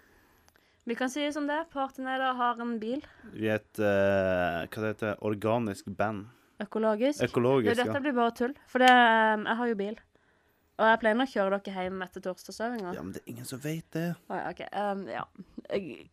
Vi 0.87 0.95
kan 0.95 1.11
si 1.11 1.23
det 1.25 1.33
som 1.35 1.49
det. 1.49 1.57
Partyneder 1.73 2.37
har 2.37 2.61
en 2.63 2.77
bil. 2.79 3.01
Vi 3.33 3.49
er 3.49 3.57
et 3.59 3.81
uh, 3.81 4.63
hva 4.69 4.83
det 4.83 4.93
heter 4.93 5.25
organisk 5.25 5.89
band. 5.97 6.29
Økologisk. 6.63 7.21
Økologisk, 7.25 7.75
dette 7.81 7.97
ja. 7.97 8.03
blir 8.05 8.15
bare 8.17 8.33
tull. 8.37 8.53
For 8.69 8.81
det, 8.81 8.93
um, 8.93 9.43
jeg 9.49 9.59
har 9.59 9.71
jo 9.73 9.79
bil. 9.81 9.99
Og 10.77 10.85
jeg 10.85 10.99
pleier 11.01 11.17
å 11.23 11.25
kjøre 11.31 11.57
dere 11.65 11.83
hjem 11.87 12.01
etter 12.05 12.21
torsdagsøvinga. 12.21 12.91
Ja, 12.93 13.01
men 13.01 13.13
det 13.15 13.23
er 13.23 13.31
ingen 13.33 13.47
som 13.49 13.59
vet 13.63 13.87
det. 13.97 14.07
Å 14.29 14.37
ja, 14.37 14.49
OK. 14.51 14.61
Um, 14.77 15.07
ja. 15.09 15.23
Jeg, 15.71 16.09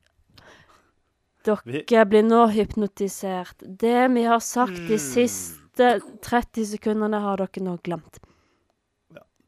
Vi- 1.69 1.83
dere 1.85 2.07
blir 2.09 2.23
nå 2.25 2.47
hypnotisert. 2.49 3.61
Det 3.61 4.11
vi 4.15 4.23
har 4.25 4.41
sagt 4.41 4.77
de 4.89 4.97
Mm. 4.97 4.99
siste 4.99 5.91
30 6.23 6.65
sekundene, 6.65 7.21
har 7.21 7.37
dere 7.37 7.61
nå 7.63 7.77
glemt. 7.83 8.19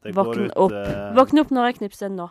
Det 0.03 0.13
Våkn 0.13 0.33
går 0.37 0.45
ut 0.45 0.51
opp. 0.55 0.71
Uh... 0.71 1.13
Våkn 1.17 1.39
opp 1.41 1.49
når 1.49 1.65
jeg 1.71 1.77
knipser 1.79 2.09
nå. 2.13 2.29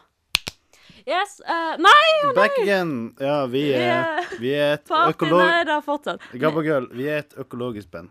Yes. 1.06 1.40
Uh, 1.46 1.76
nei, 1.78 2.32
Back 2.34 2.56
again! 2.62 3.14
Ja, 3.20 3.46
vi 3.46 3.64
vi 3.66 3.72
er, 3.74 4.22
er 4.22 4.38
vi 4.40 4.52
er 4.54 4.72
et 4.74 4.86
økolog... 4.90 5.66
der 5.66 5.80
fortsatt. 5.82 6.22
Gabbagirl, 6.32 6.88
vi 6.94 7.06
er 7.10 7.18
et 7.24 7.34
økologisk 7.38 7.90
band. 7.90 8.10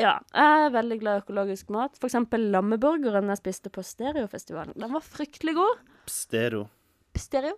Ja, 0.00 0.16
jeg 0.34 0.64
er 0.66 0.72
veldig 0.74 0.96
glad 1.00 1.20
i 1.20 1.22
økologisk 1.22 1.68
mat. 1.70 1.94
For 2.00 2.08
eksempel 2.10 2.48
lammeburgeren 2.50 3.28
jeg 3.30 3.38
spiste 3.42 3.70
på 3.70 3.84
Stereofestivalen. 3.86 4.74
Den 4.74 4.90
var 4.96 5.04
fryktelig 5.06 5.54
god. 5.54 5.84
Stereo. 6.10 6.64
Stereo. 7.16 7.54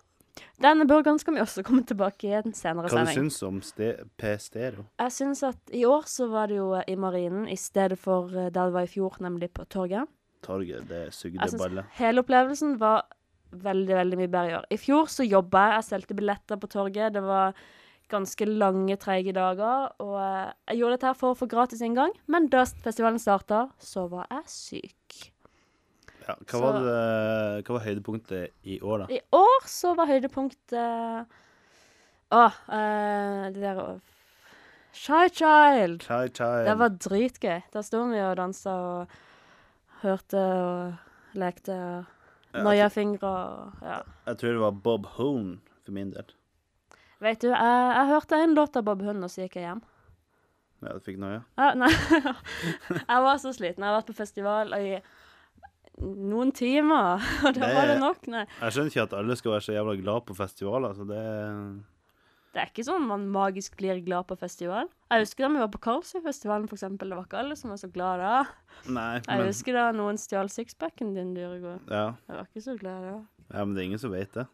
Denne 0.61 0.85
burgeren 0.85 1.17
skal 1.17 1.33
vi 1.33 1.41
også 1.41 1.63
komme 1.65 1.81
tilbake 1.89 2.27
i 2.29 2.35
en 2.37 2.53
senere 2.53 2.91
Hva 2.91 3.01
du 3.01 3.09
sending. 3.09 3.31
syns 3.31 3.39
om 3.47 3.55
ste 3.65 3.87
P-stereo? 4.21 4.83
Jeg 5.01 5.13
syns 5.15 5.41
at 5.47 5.73
i 5.73 5.81
år 5.89 6.05
så 6.05 6.27
var 6.29 6.51
det 6.51 6.59
jo 6.59 6.67
i 6.77 6.93
Marinen 6.95 7.47
i 7.49 7.55
stedet 7.57 7.97
for 7.97 8.29
eh, 8.29 8.51
der 8.53 8.69
det 8.69 8.75
var 8.75 8.85
i 8.85 8.91
fjor, 8.91 9.17
nemlig 9.25 9.49
på 9.57 9.65
torget. 9.65 10.05
Torget, 10.45 10.85
det 10.91 11.07
sugde 11.17 11.41
Jeg 11.41 11.49
synes 11.55 11.63
balle. 11.63 11.85
hele 11.97 12.21
opplevelsen 12.21 12.77
var 12.77 13.07
veldig, 13.49 13.95
veldig 13.97 14.17
mye 14.21 14.29
bedre 14.29 14.51
i 14.51 14.55
år. 14.59 14.69
I 14.69 14.77
fjor 14.77 15.09
så 15.09 15.25
jobba 15.25 15.63
jeg, 15.71 15.73
jeg 15.79 15.87
solgte 15.89 16.17
billetter 16.21 16.61
på 16.61 16.69
torget. 16.69 17.13
Det 17.17 17.23
var 17.25 17.57
ganske 18.11 18.45
lange, 18.47 18.95
treige 19.01 19.33
dager. 19.35 19.89
Og 20.03 20.13
eh, 20.21 20.51
jeg 20.71 20.79
gjorde 20.81 20.97
dette 20.97 21.09
her 21.11 21.17
for 21.19 21.33
å 21.33 21.37
få 21.39 21.47
gratis 21.51 21.81
inngang, 21.85 22.13
men 22.27 22.47
da 22.53 22.63
festivalen 22.65 23.19
starta, 23.21 23.65
så 23.79 24.07
var 24.11 24.27
jeg 24.31 24.53
syk. 24.53 25.17
Ja, 26.27 26.35
hva, 26.35 26.45
så- 26.51 26.61
var 26.63 26.79
det, 26.83 27.65
hva 27.67 27.77
var 27.77 27.85
høydepunktet 27.87 28.49
i 28.67 28.79
år, 28.83 29.05
da? 29.05 29.09
I 29.15 29.21
år 29.31 29.67
så 29.71 29.93
var 29.95 30.09
høydepunktet 30.11 31.27
Å, 32.27 32.41
uh, 32.67 33.45
det 33.55 33.61
der 33.63 33.77
Shy 34.97 35.29
Child. 35.31 36.01
Shy 36.03 36.27
Child. 36.33 36.65
Det 36.67 36.73
var 36.81 36.89
dritgøy. 36.89 37.61
Da 37.71 37.83
sto 37.85 38.01
vi 38.09 38.19
og 38.19 38.33
dansa 38.39 38.73
og 38.73 39.13
hørte 40.01 40.41
og 40.41 41.37
lekte 41.39 41.77
og 41.77 42.59
noia 42.65 42.89
fingre 42.91 43.29
og 43.29 43.85
ja. 43.85 44.01
Jeg 44.27 44.39
tror 44.41 44.55
det 44.57 44.63
var 44.65 44.75
Bob 44.87 45.05
Hone 45.15 45.59
for 45.85 45.95
min 45.95 46.11
del. 46.11 46.33
Vet 47.23 47.41
du, 47.41 47.47
jeg, 47.49 47.77
jeg 47.97 48.09
hørte 48.11 48.39
en 48.45 48.53
låt 48.57 48.75
av 48.77 48.83
Bob 48.85 49.01
Hund, 49.01 49.23
og 49.25 49.31
så 49.33 49.45
gikk 49.45 49.55
jeg 49.57 49.65
hjem. 49.71 49.81
Ja, 50.85 50.91
du 50.93 51.01
fikk 51.01 51.17
noia? 51.17 51.39
Ja, 51.57 51.71
nei. 51.73 51.89
jeg 53.09 53.21
var 53.25 53.39
så 53.41 53.53
sliten. 53.55 53.81
Jeg 53.81 53.89
har 53.89 53.95
vært 53.97 54.11
på 54.11 54.17
festival 54.19 54.75
i 54.77 54.99
noen 55.97 56.51
timer, 56.53 57.23
og 57.47 57.55
da 57.57 57.71
var 57.73 57.89
det 57.89 57.95
nok. 58.03 58.27
Nei. 58.29 58.43
Jeg 58.61 58.75
skjønner 58.75 58.91
ikke 58.93 59.05
at 59.07 59.15
alle 59.17 59.37
skal 59.39 59.55
være 59.55 59.65
så 59.65 59.73
jævla 59.79 59.95
glad 59.97 60.27
på 60.27 60.35
festivaler, 60.37 60.93
så 60.93 61.07
det 61.09 61.21
Det 62.53 62.61
er 62.61 62.69
ikke 62.69 62.85
sånn 62.85 63.07
man 63.09 63.25
magisk 63.33 63.75
blir 63.81 63.99
glad 64.05 64.27
på 64.29 64.37
festival. 64.37 64.85
Jeg 65.09 65.25
husker 65.25 65.47
da 65.47 65.49
vi 65.55 65.63
var 65.63 65.71
på 65.73 65.81
Karlsøyfestivalen, 65.87 66.69
eksempel. 66.69 67.09
Det 67.09 67.17
var 67.17 67.25
ikke 67.25 67.41
alle 67.41 67.57
som 67.57 67.73
var 67.73 67.81
så 67.81 67.89
glad 67.93 68.21
da. 68.21 68.35
Nei, 68.93 69.09
Jeg 69.25 69.49
husker 69.49 69.77
da 69.77 69.87
noen 69.97 70.21
stjal 70.21 70.49
sixpacken 70.53 71.15
din, 71.17 71.33
Dyregård. 71.37 71.81
ja. 71.89 72.11
Jeg 72.29 72.37
var 72.37 72.45
ikke 72.51 72.65
så 72.69 72.77
glad 72.77 73.09
da. 73.09 73.17
ja, 73.55 73.65
men 73.65 73.73
det 73.73 73.81
er 73.81 73.89
ingen 73.89 74.01
som 74.05 74.13
vet 74.13 74.37
det. 74.37 74.45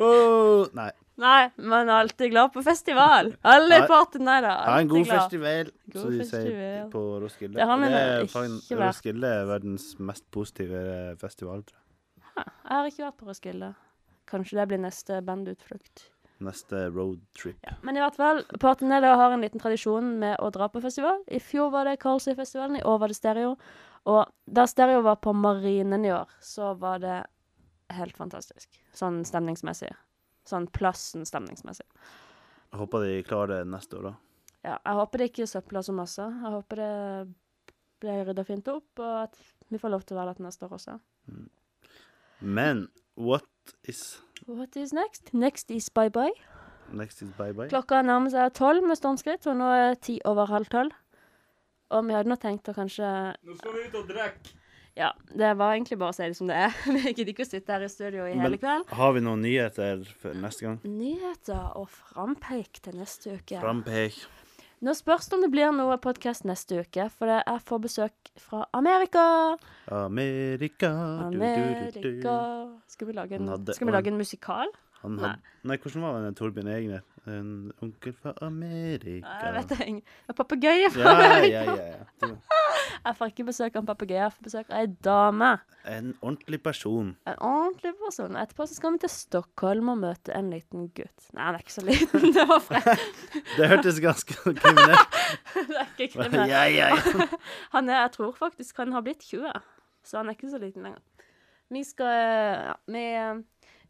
Oh, 0.00 0.66
nei. 0.76 0.90
Nei, 1.18 1.48
er 1.90 1.96
alltid 1.96 2.30
glad 2.30 2.52
på 2.54 2.62
festival. 2.62 3.32
Alle 3.42 3.80
da. 4.44 4.52
Ha 4.68 4.76
en 4.84 4.90
god 4.90 5.02
glad. 5.02 5.22
festival, 5.24 5.70
God 5.90 6.02
som 6.04 6.12
de 6.14 6.26
sier 6.28 6.84
på 6.92 7.00
Roskilde. 7.24 7.56
Det 7.58 7.66
det 7.90 8.02
er 8.04 8.26
ikke. 8.28 8.78
Roskilde 8.84 9.32
er 9.40 9.48
verdens 9.48 9.88
mest 9.98 10.28
positive 10.34 11.16
festival, 11.18 11.64
Ha, 12.36 12.44
jeg. 12.44 12.52
Har 12.70 12.86
ikke 12.92 13.04
vært 13.08 13.18
på 13.18 13.26
Roskilde. 13.32 13.72
Kanskje 14.30 14.60
det 14.60 14.68
blir 14.70 14.80
neste 14.84 15.18
bandutflukt. 15.26 16.04
Neste 16.46 16.84
roadtrip. 16.94 17.58
Ja. 17.66 17.74
Men 17.82 17.98
i 17.98 18.02
hvert 18.04 18.14
fall, 18.14 18.44
Partynede 18.62 19.10
har 19.18 19.34
en 19.34 19.42
liten 19.42 19.58
tradisjon 19.58 20.12
med 20.20 20.36
å 20.38 20.52
dra 20.54 20.68
på 20.70 20.82
festival. 20.84 21.24
I 21.26 21.40
fjor 21.42 21.72
var 21.74 21.88
det 21.90 21.96
Karlsøyfestivalen, 22.04 22.78
i 22.78 22.84
år 22.86 23.00
var 23.02 23.10
det 23.10 23.18
Stereo. 23.18 23.56
Og 24.06 24.22
da 24.46 24.68
Stereo 24.70 25.02
var 25.02 25.18
på 25.24 25.34
Marinen 25.34 26.06
i 26.06 26.14
år, 26.14 26.30
så 26.38 26.76
var 26.78 27.02
det 27.02 27.16
helt 27.96 28.16
fantastisk. 28.16 28.80
Sånn 28.96 29.22
stemningsmessig. 29.28 29.90
Sånn 30.48 30.68
plassen 30.72 31.26
stemningsmessig. 31.28 31.86
Jeg 32.68 32.80
håper 32.82 33.04
de 33.04 33.12
klarer 33.26 33.62
det 33.62 33.72
neste 33.72 33.98
år, 33.98 34.10
da. 34.10 34.14
Ja, 34.66 34.76
jeg 34.76 34.98
håper 34.98 35.22
det 35.22 35.28
ikke 35.30 35.46
søpler 35.48 35.84
så 35.86 35.94
masse. 35.96 36.24
Jeg 36.24 36.52
håper 36.52 36.82
det 36.82 36.92
blir 38.02 38.24
rydda 38.28 38.44
fint 38.46 38.68
opp, 38.70 39.00
og 39.02 39.14
at 39.24 39.38
vi 39.72 39.80
får 39.80 39.92
lov 39.94 40.04
til 40.06 40.16
å 40.16 40.20
være 40.20 40.32
der 40.32 40.38
til 40.40 40.48
neste 40.48 40.66
år 40.66 40.76
også. 40.76 40.98
Men 42.40 42.86
what 43.16 43.48
is 43.90 44.20
What 44.46 44.76
is 44.76 44.92
next? 44.94 45.32
Next 45.34 45.70
is 45.74 45.88
bye 45.90 46.10
bye. 46.10 46.32
Next 46.92 47.22
is 47.22 47.32
bye 47.36 47.52
bye? 47.52 47.68
Klokka 47.72 48.00
nærmer 48.06 48.30
seg 48.32 48.54
tolv 48.56 48.86
med 48.86 48.96
stormskritt, 49.00 49.46
og 49.50 49.58
nå 49.58 49.68
er 49.74 49.98
ti 50.00 50.20
over 50.28 50.48
halv 50.48 50.70
tolv. 50.72 50.94
Og 51.90 52.04
vi 52.06 52.14
hadde 52.14 52.30
nå 52.30 52.36
tenkt 52.40 52.68
å 52.68 52.76
kanskje 52.76 53.08
Nå 53.48 53.56
skal 53.58 53.74
vi 53.74 53.86
ut 53.88 53.96
og 53.98 54.08
drikke. 54.10 54.57
Ja, 54.98 55.12
det 55.30 55.52
var 55.60 55.76
egentlig 55.76 55.94
bare 56.00 56.10
å 56.10 56.16
si 56.16 56.26
det 56.26 56.34
som 56.34 56.48
det 56.50 56.56
er. 56.58 56.72
Vi 56.96 57.12
gidder 57.12 57.30
ikke 57.30 57.44
å 57.46 57.50
sitte 57.52 57.70
her 57.76 57.84
i 57.86 57.90
studio 57.92 58.24
i 58.26 58.32
hele 58.34 58.58
kveld. 58.58 58.88
Har 58.98 59.12
vi 59.14 59.22
noen 59.22 59.44
nyheter 59.46 60.02
for 60.18 60.34
neste 60.34 60.66
gang? 60.66 60.80
Nyheter 60.82 61.68
og 61.78 61.86
frampeik 61.94 62.80
til 62.82 62.98
neste 62.98 63.36
uke. 63.38 63.60
Frampeik. 63.62 64.18
Nå 64.82 64.92
spørs 64.94 65.26
det 65.30 65.34
om 65.38 65.40
det 65.42 65.50
blir 65.54 65.70
noe 65.74 65.96
podkast 66.02 66.44
neste 66.46 66.82
uke, 66.84 67.08
for 67.14 67.30
det 67.30 67.38
er 67.50 67.62
for 67.66 67.82
besøk 67.82 68.30
fra 68.38 68.64
Amerika. 68.78 69.22
Amerika 69.90 70.90
du, 71.30 71.38
du, 71.38 71.38
du, 71.38 71.46
Amerika 71.46 72.34
du. 72.34 72.76
Skal 72.90 73.08
vi 73.10 73.16
lage 73.16 73.38
en, 73.38 73.48
hadde- 73.54 73.74
skal 73.74 73.88
vi 73.90 73.94
lage 73.96 74.12
en 74.12 74.18
musikal? 74.20 74.70
Han 75.02 75.14
Nei. 75.18 75.32
Nei, 75.66 75.76
hvordan 75.78 76.02
var 76.02 76.22
den 76.26 76.34
Torbjørn 76.38 76.70
Egner? 76.74 77.02
En 77.28 77.48
onkel 77.84 78.14
fra 78.16 78.32
Amerika. 78.44 79.28
Nei, 79.28 79.38
Jeg 79.44 79.54
vet 79.58 79.74
ikke. 79.76 80.14
En 80.28 80.36
Papegøye. 80.38 80.90
Ja, 80.96 81.14
ja, 81.20 81.38
ja. 81.46 81.78
ja. 82.24 82.32
Jeg 83.04 83.16
får 83.18 83.30
ikke 83.32 83.44
besøk 83.48 83.76
av 83.76 83.82
en 83.82 83.88
papegøye, 83.88 84.20
jeg 84.20 84.34
får 84.34 84.46
besøk 84.46 84.70
av 84.72 84.80
ei 84.80 84.88
dame. 85.06 85.50
En 85.88 86.08
ordentlig 86.20 86.58
person. 86.64 87.12
En 87.30 87.36
ordentlig 87.46 87.92
person. 88.00 88.36
Etterpå 88.40 88.66
så 88.68 88.76
skal 88.76 88.94
vi 88.94 89.02
til 89.04 89.12
Stockholm 89.12 89.92
og 89.92 90.00
møte 90.02 90.34
en 90.36 90.50
liten 90.52 90.88
gutt. 90.96 91.28
Nei, 91.36 91.46
han 91.46 91.58
er 91.58 91.64
ikke 91.64 91.76
så 91.76 91.84
liten. 91.86 92.26
Det 92.36 92.46
var 92.50 92.62
fred. 92.64 93.04
Det 93.56 93.70
hørtes 93.70 94.00
ganske 94.04 94.38
kriminelt 94.58 95.20
Det 95.70 95.78
er 95.78 95.92
ikke 95.94 96.10
kriminelt. 96.16 96.52
Ja, 96.52 96.64
ja, 96.72 96.90
ja. 96.96 97.28
Han 97.76 97.88
er, 97.88 98.02
jeg 98.06 98.14
tror 98.18 98.34
faktisk 98.38 98.82
han 98.82 98.96
har 98.96 99.06
blitt 99.06 99.24
20, 99.28 99.54
så 100.04 100.20
han 100.20 100.28
er 100.28 100.36
ikke 100.36 100.52
så 100.52 100.60
liten 100.62 100.88
lenger. 100.88 101.04
Vi 101.72 101.84
skal 101.84 102.14
ja, 102.16 102.74
vi, 102.88 103.04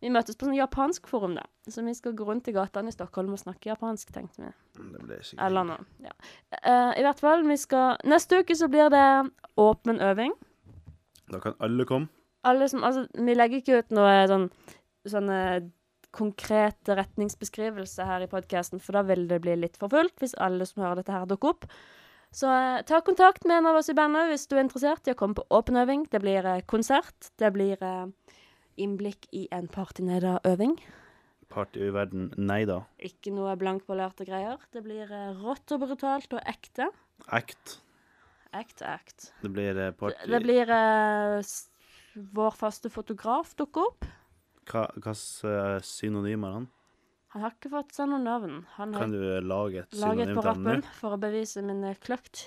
vi 0.03 0.11
møtes 0.15 0.39
på 0.39 0.47
sånn 0.47 0.59
japansk 0.59 1.09
forum, 1.11 1.35
da. 1.39 1.45
Så 1.69 1.83
vi 1.87 1.95
skal 1.97 2.15
gå 2.19 2.27
rundt 2.29 2.49
i 2.51 2.55
gatene 2.55 2.93
i 2.93 2.95
Stockholm 2.95 3.33
og 3.35 3.41
snakke 3.41 3.73
japansk, 3.73 4.13
tenkte 4.15 4.45
vi. 4.45 4.53
Det 4.79 5.03
ble 5.03 5.19
sikkert 5.23 5.45
Eller 5.47 5.67
noe. 5.73 5.89
Ja. 6.05 6.15
Uh, 6.63 6.93
I 6.99 7.07
hvert 7.07 7.23
fall, 7.23 7.43
vi 7.49 7.57
skal 7.59 7.99
Neste 8.09 8.43
uke 8.43 8.57
så 8.57 8.71
blir 8.71 8.93
det 8.95 9.07
åpen 9.59 10.03
øving. 10.05 10.37
Da 11.33 11.43
kan 11.43 11.59
alle 11.65 11.89
komme. 11.89 12.09
Alle 12.47 12.69
som 12.71 12.85
Altså, 12.87 13.09
vi 13.15 13.35
legger 13.35 13.61
ikke 13.61 13.83
ut 13.83 13.97
noe 13.99 14.23
sånn 14.31 14.47
sånne 15.09 15.41
konkrete 16.15 16.97
retningsbeskrivelse 16.97 18.07
her 18.09 18.25
i 18.25 18.31
podkasten, 18.31 18.81
for 18.83 18.97
da 18.97 19.05
vil 19.07 19.27
det 19.29 19.41
bli 19.45 19.55
litt 19.59 19.77
for 19.81 19.93
fullt 19.93 20.23
hvis 20.23 20.37
alle 20.41 20.67
som 20.69 20.83
hører 20.83 21.03
dette 21.03 21.15
her, 21.15 21.29
dukker 21.29 21.55
opp. 21.55 21.69
Så 22.35 22.49
eh, 22.53 22.81
ta 22.89 23.01
kontakt 23.05 23.47
med 23.49 23.61
en 23.61 23.71
av 23.71 23.79
oss 23.81 23.89
i 23.89 23.97
bandet 23.97 24.29
hvis 24.33 24.47
du 24.49 24.57
er 24.57 24.65
interessert 24.67 25.09
i 25.09 25.15
å 25.15 25.19
komme 25.19 25.39
på 25.39 25.47
åpen 25.55 25.79
øving. 25.81 26.05
Det 26.13 26.21
blir 26.25 26.45
eh, 26.45 26.65
konsert. 26.69 27.31
Det 27.41 27.53
blir 27.55 27.81
eh, 27.85 28.35
innblikk 28.81 29.29
i 29.35 29.47
en 29.55 29.69
partynederøving. 29.73 30.79
Party 31.53 31.87
i 31.87 31.93
verden. 31.95 32.31
Nei 32.37 32.63
da. 32.69 32.83
Ikke 33.01 33.33
noe 33.33 33.55
blankpolerte 33.61 34.27
greier. 34.29 34.61
Det 34.75 34.85
blir 34.85 35.09
eh, 35.09 35.35
rått 35.43 35.73
og 35.77 35.85
brutalt 35.87 36.35
og 36.37 36.43
ekte. 36.49 36.91
Act. 37.29 37.79
Act, 38.57 38.83
act. 38.83 39.31
Det 39.43 39.53
blir 39.53 39.81
party... 39.99 40.17
Det, 40.25 40.33
det 40.33 40.43
blir 40.45 40.71
uh, 40.73 41.57
Vår 42.35 42.57
faste 42.57 42.91
fotograf 42.91 43.53
dukker 43.59 43.91
opp. 43.91 44.09
Hva 44.69 45.15
slags 45.15 45.93
synonymer 45.97 46.57
han? 46.57 46.69
Han 47.35 47.45
har 47.45 47.53
ikke 47.53 47.71
fått 47.73 47.97
seg 47.97 48.09
noe 48.09 48.21
navn. 48.23 48.63
Han 48.79 48.95
har 48.97 49.05
Kan 49.05 49.13
du 49.13 49.21
eh, 49.21 49.43
lage 49.45 49.83
et 49.83 49.93
synonym 49.93 50.39
på 50.39 50.43
til 50.43 50.49
han 50.49 50.63
nå? 50.65 50.71
rappen 50.71 50.87
for 50.97 51.17
å 51.17 51.21
bevise 51.21 51.65
min 51.65 51.83
eh, 51.85 51.99
kløkt. 52.01 52.47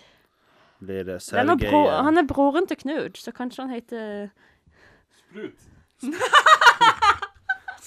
Blir 0.82 1.06
det 1.06 1.20
er 1.20 1.22
Sergej 1.22 1.68
eh, 1.70 1.98
han 2.08 2.18
er 2.18 2.26
broren 2.26 2.66
til 2.70 2.80
Knut, 2.82 3.20
så 3.22 3.34
kanskje 3.36 3.68
han 3.68 3.76
heter 3.76 4.32
Sprut. 5.20 5.68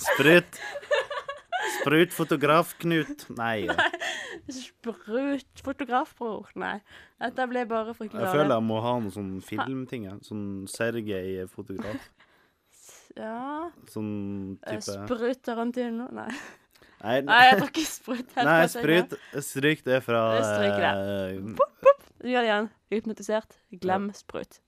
Sprut. 0.05 0.61
Sprutfotograf 1.81 2.75
Knut. 2.81 3.27
Nei. 3.37 3.67
Sprut 4.49 5.63
fotografbror. 5.65 6.51
Nei, 6.61 6.77
dette 7.23 7.47
ble 7.51 7.65
bare 7.69 7.95
fryktelig 7.97 8.25
Jeg 8.25 8.35
føler 8.35 8.55
jeg 8.55 8.67
må 8.67 8.81
ha 8.85 8.93
noe 9.05 9.15
sånn 9.15 9.33
filmting. 9.45 10.07
Sånn 10.27 10.45
Sergej 10.71 11.45
fotograf. 11.53 12.11
Ja 13.15 13.71
Sånn 13.93 14.59
eh, 14.65 14.75
type 14.75 14.91
Sprut 14.91 15.43
Tarantino. 15.47 16.09
Nei. 16.15 16.31
Nei, 17.05 17.19
Nei, 17.29 17.41
jeg 17.51 17.59
tar 17.61 17.69
ikke 17.69 17.85
sprut. 17.87 18.31
nei 18.49 18.61
sprut. 18.73 19.17
Stryk 19.45 19.85
det 19.85 20.01
fra 20.07 20.23
Stryk 20.41 20.79
eh, 20.89 21.35
Du 22.23 22.31
gjør 22.31 22.41
det 22.47 22.49
igjen. 22.49 22.71
Hypnotisert. 22.95 23.59
Glem 23.83 24.09
sprut. 24.17 24.64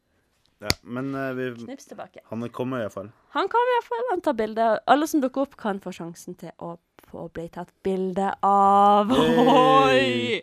Ja, 0.66 0.72
Men 0.82 1.14
uh, 1.14 1.30
vi, 1.36 1.50
Knips 1.62 1.86
tilbake. 1.90 2.24
han 2.24 2.48
kommer 2.54 2.82
iallfall. 2.82 3.12
Han 3.36 3.48
kommer 3.52 3.72
i 3.72 3.76
hvert 3.78 3.88
fall 3.92 4.10
han 4.10 4.24
tar 4.26 4.36
bilde. 4.38 4.66
Alle 4.86 5.08
som 5.10 5.22
dukker 5.22 5.46
opp, 5.46 5.56
kan 5.60 5.80
få 5.82 5.94
sjansen 5.94 6.36
til 6.40 6.52
å 6.62 6.74
få 7.06 7.28
bli 7.34 7.46
tatt 7.54 7.72
bilde 7.86 8.32
av. 8.46 9.14
Hey! 9.14 10.42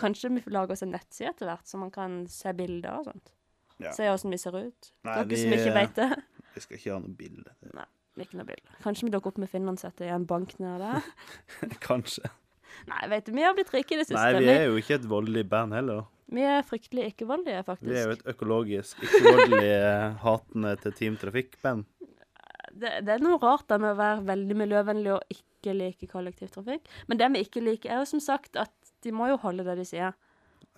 Kanskje 0.00 0.32
vi 0.32 0.42
får 0.42 0.54
lage 0.56 0.74
oss 0.74 0.82
en 0.82 0.94
nettside 0.94 1.34
etter 1.34 1.50
hvert, 1.50 1.66
så 1.68 1.78
man 1.78 1.92
kan 1.94 2.22
se 2.32 2.52
bilder 2.56 3.02
og 3.02 3.10
sånt. 3.10 3.32
Ja. 3.82 3.92
Se 3.94 4.08
åssen 4.10 4.32
vi 4.32 4.38
ser 4.40 4.56
ut. 4.56 4.92
Nei, 5.06 5.16
Dere 5.18 5.28
vi, 5.28 5.40
som 5.40 5.56
ikke 5.56 5.74
veit 5.74 5.98
vet 5.98 5.98
det. 6.00 6.22
Vi 6.52 6.62
skal 6.64 6.78
ikke 6.78 6.94
ha 6.94 7.00
noe 7.02 7.16
bilde. 7.18 7.56
Ikke 8.20 8.38
noe 8.38 8.48
bilde. 8.48 8.78
Kanskje 8.84 9.08
vi 9.08 9.12
dukker 9.14 9.32
opp 9.32 9.40
med 9.42 9.50
finlandshette 9.50 10.06
i 10.06 10.12
en 10.12 10.26
bank 10.28 10.54
nede 10.62 10.78
der. 10.84 11.12
Kanskje. 11.88 12.28
Nei, 12.88 13.02
vet 13.12 13.28
du, 13.28 13.32
vi 13.36 13.44
har 13.44 13.54
blitt 13.56 13.72
rike 13.74 13.96
i 13.96 14.00
det 14.00 14.08
siste. 14.08 14.20
Nei, 14.20 14.40
vi, 14.40 14.50
er 14.52 14.66
jo 14.70 14.80
ikke 14.80 14.96
et 15.00 15.08
voldelig 15.08 15.44
band 15.50 15.76
heller. 15.76 16.06
Vi 16.32 16.44
er 16.48 16.62
fryktelig 16.66 17.10
ikke-voldelige, 17.12 17.62
faktisk. 17.66 17.88
Vi 17.92 17.98
er 18.00 18.08
jo 18.10 18.16
et 18.16 18.26
økologisk, 18.32 19.02
ikke-voldelig, 19.04 19.72
hatende 20.24 20.74
til 20.82 20.96
Team 20.98 21.16
Trafikk-band. 21.20 21.84
det, 22.72 22.92
det 23.04 23.12
er 23.18 23.22
noe 23.24 23.38
rart 23.42 23.66
da 23.68 23.76
med 23.78 23.92
å 23.94 23.98
være 23.98 24.24
veldig 24.30 24.56
miljøvennlig 24.62 25.12
og 25.12 25.34
ikke 25.34 25.74
like 25.76 26.08
kollektivtrafikk. 26.10 26.88
Men 27.10 27.20
det 27.20 27.28
vi 27.34 27.42
ikke 27.44 27.60
liker, 27.62 27.92
er 27.92 28.02
jo 28.02 28.08
som 28.14 28.22
sagt 28.24 28.56
at 28.56 28.72
de 29.04 29.12
må 29.12 29.28
jo 29.30 29.36
holde 29.42 29.64
det 29.66 29.76
de 29.82 29.84
sier. 29.86 30.14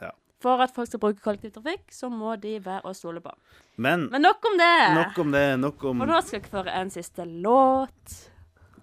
Ja. 0.03 0.11
For 0.43 0.61
at 0.65 0.75
folk 0.77 0.91
skal 0.91 1.01
bruke 1.01 1.23
kollektivtrafikk, 1.25 1.87
så 1.95 2.11
må 2.13 2.35
de 2.43 2.57
være 2.65 2.85
å 2.91 2.93
stole 2.97 3.23
på. 3.25 3.33
Men 3.81 4.09
Men 4.13 4.27
nok 4.27 4.45
om 4.51 4.59
det! 4.61 4.75
nok 4.99 5.19
om 5.25 5.33
det. 5.33 5.45
Nok 5.63 5.85
om 5.93 6.03
For 6.05 6.11
nå 6.13 6.21
skal 6.27 6.41
jeg 6.41 6.53
høre 6.53 6.75
en 6.83 6.91
siste 6.93 7.25
låt. 7.31 8.17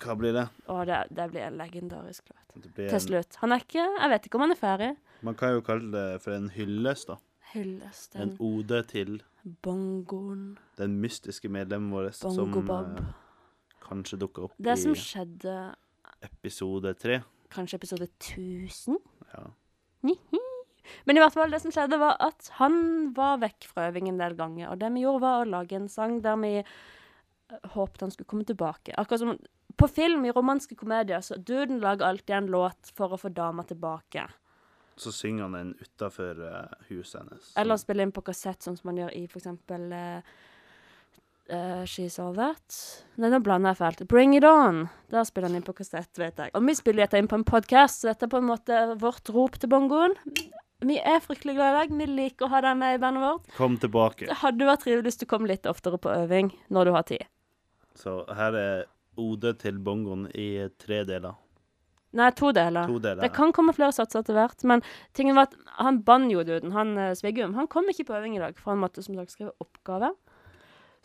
Hva 0.02 0.16
blir 0.18 0.34
det? 0.34 0.48
Å, 0.72 0.80
det, 0.90 1.04
det 1.14 1.28
blir 1.30 1.44
en 1.46 1.60
legendarisk 1.60 2.32
låt. 2.32 2.56
det 2.64 2.72
blir 2.74 2.90
Til 2.90 3.02
slutt. 3.04 3.38
Han 3.44 3.54
er 3.54 3.62
ikke 3.62 3.84
Jeg 3.86 4.10
vet 4.16 4.26
ikke 4.26 4.40
om 4.40 4.46
han 4.48 4.56
er 4.56 4.62
ferdig. 4.62 4.92
Man 5.22 5.36
kan 5.36 5.54
jo 5.56 5.62
kalle 5.66 5.92
det 5.92 6.22
for 6.24 6.34
en 6.36 6.50
hyllest, 6.50 7.08
da. 7.12 7.18
Hyllest 7.54 8.16
En 8.16 8.36
ode 8.40 8.84
til 8.88 9.22
bongoen. 9.66 10.58
den 10.78 11.00
mystiske 11.02 11.50
medlemmen 11.50 11.92
vår 11.92 12.12
som 12.16 12.54
eh, 12.54 13.02
kanskje 13.84 14.20
dukker 14.22 14.46
opp 14.48 14.54
Det 14.62 14.78
som 14.80 14.94
i 14.94 15.02
skjedde 15.02 15.56
episode 16.24 16.94
tre. 17.02 17.22
kanskje 17.50 17.76
episode 17.82 18.08
1000? 18.20 18.98
Ja. 19.34 19.48
Men 21.06 21.18
i 21.18 21.22
hvert 21.22 21.34
fall, 21.34 21.52
det 21.52 21.62
som 21.62 21.72
skjedde, 21.72 21.98
var 22.02 22.18
at 22.20 22.50
han 22.58 23.14
var 23.16 23.38
vekk 23.42 23.68
fra 23.70 23.90
øving 23.90 24.10
en 24.10 24.18
del 24.20 24.34
ganger. 24.36 24.72
Og 24.72 24.80
det 24.82 24.90
vi 24.94 25.04
gjorde, 25.06 25.22
var 25.24 25.44
å 25.44 25.50
lage 25.50 25.78
en 25.78 25.88
sang 25.90 26.20
der 26.22 26.36
vi 26.42 26.54
eh, 26.60 26.66
håpet 27.76 28.02
han 28.02 28.12
skulle 28.12 28.28
komme 28.32 28.46
tilbake. 28.48 28.96
Akkurat 28.98 29.20
som 29.22 29.36
på 29.78 29.88
film 29.90 30.26
i 30.26 30.34
romanske 30.36 30.76
komedier, 30.78 31.22
så 31.24 31.38
duden 31.38 31.80
lager 31.82 32.06
alltid 32.10 32.36
en 32.36 32.50
låt 32.54 32.92
for 32.96 33.14
å 33.14 33.20
få 33.22 33.30
dama 33.34 33.64
tilbake. 33.64 34.26
Så 35.00 35.14
synger 35.16 35.48
han 35.48 35.58
den 35.58 35.74
utafor 35.82 36.40
huset 36.90 37.22
hennes. 37.22 37.52
Eller 37.58 37.80
spiller 37.80 38.06
inn 38.06 38.14
på 38.16 38.24
kassett, 38.26 38.62
sånn 38.62 38.78
som 38.78 38.92
man 38.92 39.00
gjør 39.00 39.14
i 39.18 39.24
for 39.32 39.40
eksempel 39.42 39.88
eh, 39.96 40.34
eh, 41.52 41.84
She's 41.90 42.20
All 42.22 42.36
That. 42.38 42.78
Nei, 43.22 43.32
nå 43.32 43.40
blander 43.44 43.74
jeg 43.74 43.82
fælt. 43.82 44.04
Bring 44.12 44.36
It 44.38 44.48
On. 44.48 44.86
Der 45.14 45.28
spiller 45.28 45.50
han 45.50 45.60
inn 45.60 45.68
på 45.68 45.76
kassett, 45.78 46.12
vet 46.20 46.40
jeg. 46.40 46.54
Og 46.58 46.66
vi 46.68 46.76
spiller 46.78 47.06
dette 47.06 47.22
inn 47.22 47.30
på 47.32 47.40
en 47.40 47.48
podkast, 47.48 48.02
så 48.02 48.12
dette 48.12 48.28
er 48.28 48.34
på 48.34 48.42
en 48.42 48.50
måte 48.50 48.82
vårt 49.02 49.32
rop 49.34 49.58
til 49.62 49.72
bongoen. 49.72 50.18
Vi 50.82 50.98
er 50.98 51.20
fryktelig 51.22 51.56
glad 51.60 51.76
i 51.76 51.82
deg. 51.82 51.94
Vi 52.00 52.08
liker 52.10 52.48
å 52.48 52.54
ha 52.56 52.64
deg 52.66 52.80
med 52.80 52.96
i 52.98 53.02
bandet 53.02 53.22
vårt. 53.26 53.52
Kom 53.58 53.78
tilbake. 53.82 54.26
Det 54.30 54.40
hadde 54.42 54.66
vært 54.66 54.82
trivelig 54.86 55.12
hvis 55.12 55.22
du 55.22 55.28
kom 55.30 55.46
litt 55.50 55.70
oftere 55.70 56.00
på 56.02 56.10
øving 56.24 56.50
når 56.74 56.90
du 56.90 56.96
har 56.96 57.06
tid. 57.10 57.28
Så 58.00 58.22
her 58.34 58.58
er 58.58 58.84
ode 59.20 59.54
til 59.62 59.78
bongoen 59.84 60.26
i 60.34 60.66
tre 60.82 61.04
deler. 61.06 61.38
Nei, 62.14 62.28
to 62.36 62.50
deler. 62.52 62.90
To 62.92 63.00
deler. 63.00 63.22
Det 63.24 63.32
kan 63.36 63.54
komme 63.56 63.72
flere 63.76 63.94
satser 63.96 64.20
etter 64.20 64.36
hvert, 64.36 64.64
men 64.68 64.82
tingen 65.16 65.38
var 65.38 65.48
at 65.48 65.54
han 65.78 66.02
banjo-duden, 66.04 66.74
han 66.76 66.98
eh, 67.00 67.14
Svigum, 67.16 67.54
han 67.56 67.70
kom 67.72 67.88
ikke 67.92 68.04
på 68.10 68.18
øving 68.18 68.36
i 68.36 68.42
dag, 68.44 68.58
for 68.60 68.74
han 68.74 68.82
måtte 68.84 69.04
som 69.06 69.16
sagt 69.16 69.32
skrive 69.32 69.54
oppgave. 69.64 70.10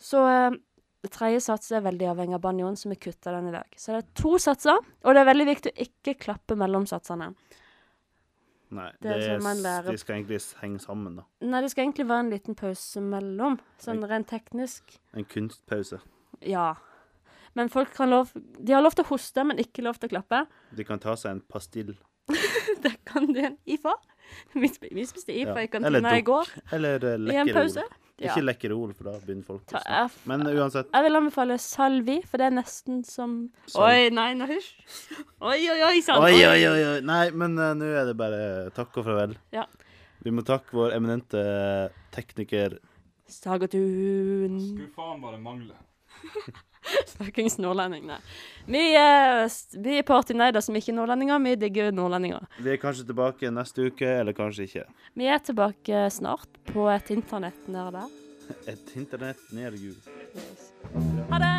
Så 0.03 0.25
eh, 0.27 0.57
tredje 1.07 1.39
sats 1.45 1.71
er 1.71 1.85
veldig 1.85 2.09
avhengig 2.11 2.35
av 2.35 2.43
banjoen, 2.43 2.75
så 2.75 2.91
vi 2.91 2.99
kutter 2.99 3.37
den 3.37 3.47
i 3.53 3.55
dag. 3.55 3.69
Så 3.79 3.95
det 3.95 4.01
er 4.03 4.09
to 4.19 4.33
satser, 4.43 4.83
og 4.83 5.15
det 5.15 5.23
er 5.23 5.29
veldig 5.31 5.47
viktig 5.53 5.71
å 5.71 5.85
ikke 5.87 6.17
klappe 6.27 6.59
mellom 6.59 6.89
satsene. 6.89 7.31
Nei, 8.75 8.89
Det 8.99 9.13
det 9.15 9.41
man 9.43 9.61
lærer. 9.63 9.91
de 9.91 9.97
skal 9.97 10.17
egentlig 10.17 10.41
henge 10.59 10.79
sammen, 10.83 11.15
da. 11.21 11.23
Nei, 11.39 11.61
det 11.63 11.71
skal 11.71 11.85
egentlig 11.85 12.07
være 12.09 12.25
en 12.25 12.31
liten 12.33 12.55
pause 12.59 12.99
mellom, 12.99 13.55
sånn 13.79 14.03
rent 14.11 14.27
teknisk. 14.27 14.97
En 15.15 15.23
kunstpause. 15.23 16.01
Ja. 16.43 16.73
Men 17.57 17.71
folk 17.73 17.89
kan 17.97 18.11
lov 18.13 18.29
De 18.37 18.73
har 18.75 18.83
lov 18.85 18.93
til 18.97 19.05
å 19.07 19.09
hoste, 19.11 19.43
men 19.49 19.57
ikke 19.63 19.81
lov 19.85 19.97
til 19.97 20.09
å 20.11 20.13
klappe. 20.17 20.43
De 20.77 20.85
kan 20.85 21.01
ta 21.01 21.15
seg 21.17 21.35
en 21.37 21.43
pastill. 21.49 21.95
Det 22.83 22.91
kan 23.07 23.25
du 23.33 23.39
en 23.41 23.55
IFA. 23.65 23.93
Vi 24.53 24.67
sp- 24.69 24.91
vi 24.93 25.05
spiste 25.07 25.31
IFA 25.33 25.55
Ja. 25.55 25.63
i 25.63 25.69
Eller 25.69 26.01
kantina 26.01 26.17
i 26.19 26.25
går. 26.27 26.51
Eller 26.75 27.05
uh, 27.07 27.15
I 27.31 27.39
en 27.41 27.49
pause. 27.55 27.79
lekkerol. 27.81 28.03
Ja. 28.17 28.31
Ikke 28.33 28.41
lekkerol, 28.47 28.91
for 28.97 29.05
da 29.07 29.11
begynner 29.21 29.45
folk 29.45 29.61
å 29.69 29.75
snakke. 29.77 30.21
Men 30.29 30.41
uansett. 30.49 30.87
jeg 30.89 31.05
vil 31.05 31.17
anbefale 31.19 31.57
Salvi, 31.61 32.15
for 32.25 32.41
det 32.41 32.47
er 32.49 32.55
nesten 32.57 33.03
som 33.05 33.35
Sal 33.69 33.83
Oi, 33.85 34.07
nei, 34.09 34.31
nei, 34.39 34.47
hysj. 34.49 34.71
Oi, 35.45 35.59
oi, 35.69 35.77
oi, 35.85 35.99
sann. 36.01 36.25
Oi, 36.25 36.33
oi, 36.41 36.63
oi, 36.65 36.81
oi. 36.95 36.95
Nei, 37.05 37.23
men 37.37 37.53
uh, 37.61 37.71
nå 37.77 37.85
er 37.93 38.09
det 38.09 38.15
bare 38.17 38.39
takk 38.77 38.97
og 38.97 39.05
farvel. 39.05 39.37
Ja. 39.53 39.67
Vi 40.25 40.33
må 40.33 40.41
takke 40.45 40.73
vår 40.79 40.95
eminente 40.97 41.43
tekniker 42.17 42.79
Sagatun. 43.29 44.57
Skulle 44.65 44.89
faen 44.97 45.21
bare 45.21 45.37
mangle. 45.41 45.77
Fuckings 47.17 47.57
nordlending, 47.61 48.05
nei. 48.07 48.17
Vi 48.67 48.81
er, 48.99 49.45
s- 49.49 49.75
vi 49.75 49.97
er 49.99 50.05
partynerder 50.07 50.61
som 50.63 50.75
ikke 50.77 50.91
er 50.93 50.97
nordlendinger. 50.99 51.39
Vi 51.43 51.55
digger 51.65 51.91
nordlendinger. 51.95 52.45
Vi 52.63 52.73
er 52.73 52.79
kanskje 52.81 53.07
tilbake 53.09 53.51
neste 53.53 53.89
uke, 53.91 54.07
eller 54.21 54.35
kanskje 54.37 54.67
ikke. 54.69 54.85
Vi 55.17 55.27
er 55.31 55.39
tilbake 55.43 56.05
snart 56.13 56.59
på 56.71 56.87
et 56.93 57.11
internett 57.15 57.67
nede 57.67 57.91
der. 57.99 58.17
Et 58.71 58.93
internett 58.95 59.41
nede 59.51 59.75
jul. 59.81 59.97
Yes. 60.37 60.69
Ha 61.31 61.39
det! 61.43 61.55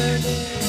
Deg 0.00 0.59